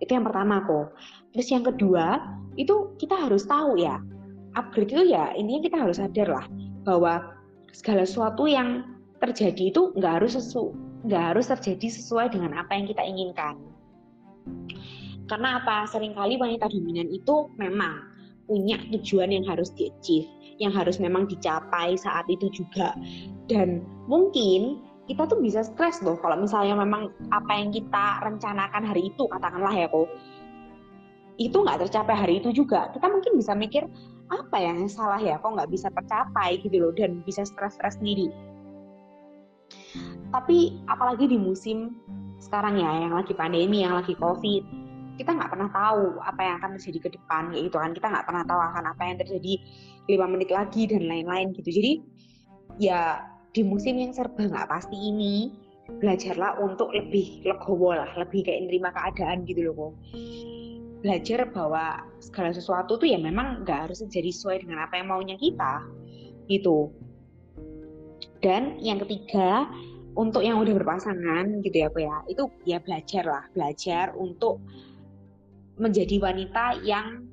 Itu 0.00 0.16
yang 0.16 0.24
pertama 0.24 0.64
kok. 0.64 0.96
Terus 1.34 1.48
yang 1.52 1.66
kedua, 1.66 2.22
itu 2.56 2.94
kita 2.96 3.26
harus 3.26 3.44
tahu 3.44 3.76
ya, 3.76 4.00
upgrade 4.56 4.92
itu 4.92 5.04
ya 5.12 5.32
intinya 5.36 5.60
kita 5.64 5.76
harus 5.80 5.96
sadar 6.00 6.28
lah 6.28 6.46
bahwa 6.82 7.34
segala 7.72 8.04
sesuatu 8.06 8.46
yang 8.46 8.84
terjadi 9.22 9.70
itu 9.70 9.94
nggak 9.96 10.22
harus 10.22 10.34
sesu 10.34 10.74
nggak 11.02 11.34
harus 11.34 11.50
terjadi 11.50 11.88
sesuai 11.98 12.30
dengan 12.30 12.54
apa 12.54 12.78
yang 12.78 12.86
kita 12.86 13.02
inginkan. 13.02 13.58
Karena 15.26 15.62
apa? 15.62 15.86
Seringkali 15.90 16.38
wanita 16.38 16.70
dominan 16.70 17.10
itu 17.10 17.50
memang 17.58 18.12
punya 18.46 18.78
tujuan 18.90 19.30
yang 19.30 19.46
harus 19.46 19.70
di 19.74 19.88
achieve 19.90 20.28
yang 20.60 20.74
harus 20.74 21.00
memang 21.00 21.24
dicapai 21.26 21.96
saat 21.96 22.26
itu 22.28 22.50
juga 22.52 22.92
dan 23.48 23.80
mungkin 24.06 24.82
kita 25.10 25.26
tuh 25.26 25.40
bisa 25.40 25.66
stres 25.66 25.98
loh 26.04 26.18
kalau 26.20 26.38
misalnya 26.38 26.78
memang 26.78 27.10
apa 27.34 27.52
yang 27.54 27.74
kita 27.74 28.22
rencanakan 28.22 28.82
hari 28.86 29.10
itu 29.10 29.24
katakanlah 29.30 29.72
ya 29.72 29.88
kok 29.88 30.06
itu 31.48 31.56
nggak 31.58 31.88
tercapai 31.88 32.14
hari 32.14 32.34
itu 32.38 32.54
juga. 32.54 32.92
Kita 32.92 33.06
mungkin 33.10 33.38
bisa 33.38 33.56
mikir 33.56 33.86
apa 34.30 34.56
yang 34.60 34.86
salah 34.86 35.18
ya? 35.18 35.40
Kok 35.40 35.58
nggak 35.58 35.70
bisa 35.70 35.88
tercapai? 35.90 36.60
Gitu 36.62 36.76
loh 36.78 36.92
dan 36.94 37.24
bisa 37.26 37.42
stres-stres 37.42 37.98
sendiri. 37.98 38.30
Tapi 40.32 40.80
apalagi 40.88 41.28
di 41.28 41.38
musim 41.38 41.96
sekarang 42.42 42.80
ya 42.80 43.06
yang 43.06 43.14
lagi 43.14 43.36
pandemi 43.38 43.86
yang 43.86 43.94
lagi 43.94 44.18
covid 44.18 44.66
kita 45.14 45.30
nggak 45.38 45.54
pernah 45.54 45.70
tahu 45.70 46.18
apa 46.18 46.40
yang 46.42 46.54
akan 46.58 46.70
terjadi 46.80 46.98
ke 47.06 47.10
depan 47.20 47.52
gitu 47.52 47.76
kan. 47.76 47.92
Kita 47.92 48.06
nggak 48.08 48.26
pernah 48.26 48.44
tahu 48.48 48.60
akan 48.60 48.84
apa 48.96 49.02
yang 49.04 49.16
terjadi 49.20 49.52
lima 50.08 50.26
menit 50.26 50.50
lagi 50.50 50.88
dan 50.88 51.04
lain-lain 51.04 51.52
gitu. 51.52 51.68
Jadi 51.68 51.92
ya 52.80 53.20
di 53.52 53.62
musim 53.62 54.00
yang 54.00 54.16
serba 54.16 54.48
nggak 54.48 54.68
pasti 54.72 54.96
ini 54.96 55.52
belajarlah 56.00 56.56
untuk 56.62 56.88
lebih 56.94 57.44
legowo 57.44 57.92
lah 57.92 58.08
lebih 58.16 58.48
kayak 58.48 58.70
nerima 58.70 58.88
keadaan 58.94 59.44
gitu 59.44 59.68
loh 59.68 59.74
kok 59.76 59.92
belajar 61.02 61.50
bahwa 61.50 62.06
segala 62.22 62.54
sesuatu 62.54 62.96
tuh 62.96 63.10
ya 63.10 63.18
memang 63.18 63.66
nggak 63.66 63.90
harus 63.90 64.06
jadi 64.06 64.30
sesuai 64.30 64.64
dengan 64.64 64.86
apa 64.86 65.02
yang 65.02 65.10
maunya 65.10 65.36
kita 65.36 65.82
gitu. 66.46 66.94
Dan 68.42 68.78
yang 68.82 69.02
ketiga 69.02 69.66
untuk 70.14 70.46
yang 70.46 70.62
udah 70.62 70.74
berpasangan 70.78 71.62
gitu 71.64 71.76
ya 71.76 71.88
ya 71.96 72.16
itu 72.28 72.44
ya 72.68 72.78
belajar 72.82 73.24
lah 73.24 73.44
belajar 73.56 74.12
untuk 74.14 74.60
menjadi 75.80 76.20
wanita 76.20 76.84
yang 76.84 77.32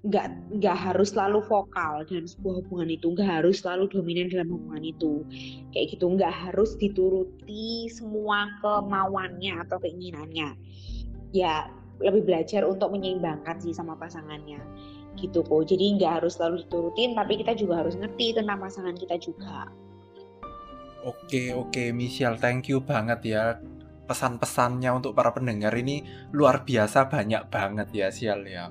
nggak 0.00 0.32
nggak 0.56 0.78
harus 0.80 1.12
selalu 1.12 1.44
vokal 1.44 2.08
dalam 2.08 2.24
sebuah 2.24 2.64
hubungan 2.64 2.88
itu 2.88 3.12
nggak 3.12 3.30
harus 3.40 3.60
selalu 3.60 3.84
dominan 3.92 4.32
dalam 4.32 4.48
hubungan 4.48 4.84
itu. 4.84 5.12
Kayak 5.76 5.96
gitu 5.96 6.06
nggak 6.16 6.32
harus 6.32 6.72
dituruti 6.80 7.88
semua 7.92 8.48
kemauannya 8.64 9.60
atau 9.60 9.76
keinginannya. 9.76 10.56
Ya 11.36 11.68
lebih 12.00 12.24
belajar 12.24 12.64
untuk 12.64 12.92
menyeimbangkan 12.92 13.60
sih 13.60 13.76
sama 13.76 13.94
pasangannya 13.96 14.60
gitu 15.20 15.44
kok. 15.44 15.68
Jadi 15.68 16.00
nggak 16.00 16.22
harus 16.22 16.40
selalu 16.40 16.64
diturutin, 16.66 17.12
tapi 17.12 17.40
kita 17.40 17.52
juga 17.56 17.84
harus 17.84 17.94
ngerti 17.98 18.36
tentang 18.36 18.58
pasangan 18.60 18.96
kita 18.96 19.16
juga. 19.20 19.68
Oke, 21.00 21.56
oke, 21.56 21.96
Michelle, 21.96 22.36
thank 22.36 22.68
you 22.68 22.84
banget 22.84 23.20
ya. 23.24 23.44
Pesan-pesannya 24.04 24.90
untuk 24.90 25.14
para 25.14 25.32
pendengar 25.32 25.72
ini 25.72 26.04
luar 26.34 26.66
biasa 26.66 27.08
banyak 27.08 27.48
banget 27.48 27.88
ya, 27.94 28.08
Sial 28.12 28.42
ya. 28.44 28.68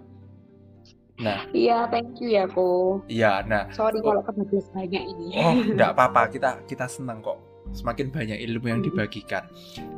Nah, 1.19 1.43
iya, 1.51 1.83
thank 1.91 2.15
you 2.23 2.31
ya, 2.31 2.47
Ko. 2.47 3.01
Iya, 3.11 3.43
nah. 3.43 3.67
Sorry 3.75 3.99
oh, 3.99 4.03
kalau 4.07 4.21
kebablas 4.23 4.71
banyak 4.71 5.03
ini. 5.03 5.27
Oh, 5.35 5.55
enggak 5.57 5.91
apa-apa, 5.97 6.29
kita 6.33 6.63
kita 6.63 6.87
senang 6.87 7.19
kok. 7.19 7.48
Semakin 7.69 8.09
banyak 8.09 8.39
ilmu 8.49 8.67
yang 8.69 8.81
dibagikan. 8.81 9.45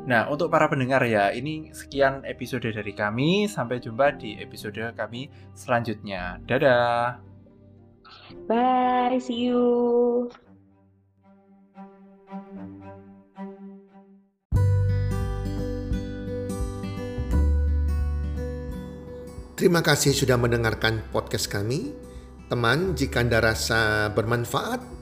Nah, 0.04 0.28
untuk 0.28 0.52
para 0.52 0.68
pendengar 0.68 1.00
ya, 1.08 1.32
ini 1.32 1.72
sekian 1.72 2.22
episode 2.28 2.68
dari 2.68 2.92
kami. 2.92 3.48
Sampai 3.48 3.80
jumpa 3.80 4.16
di 4.16 4.36
episode 4.38 4.80
kami 4.94 5.32
selanjutnya. 5.56 6.38
Dadah. 6.44 7.22
Bye, 8.48 9.20
see 9.20 9.48
you. 9.48 10.28
Terima 19.62 19.78
kasih 19.78 20.10
sudah 20.10 20.34
mendengarkan 20.34 21.06
podcast 21.14 21.46
kami. 21.46 21.94
Teman, 22.50 22.98
jika 22.98 23.22
Anda 23.22 23.38
rasa 23.38 24.10
bermanfaat 24.10 25.01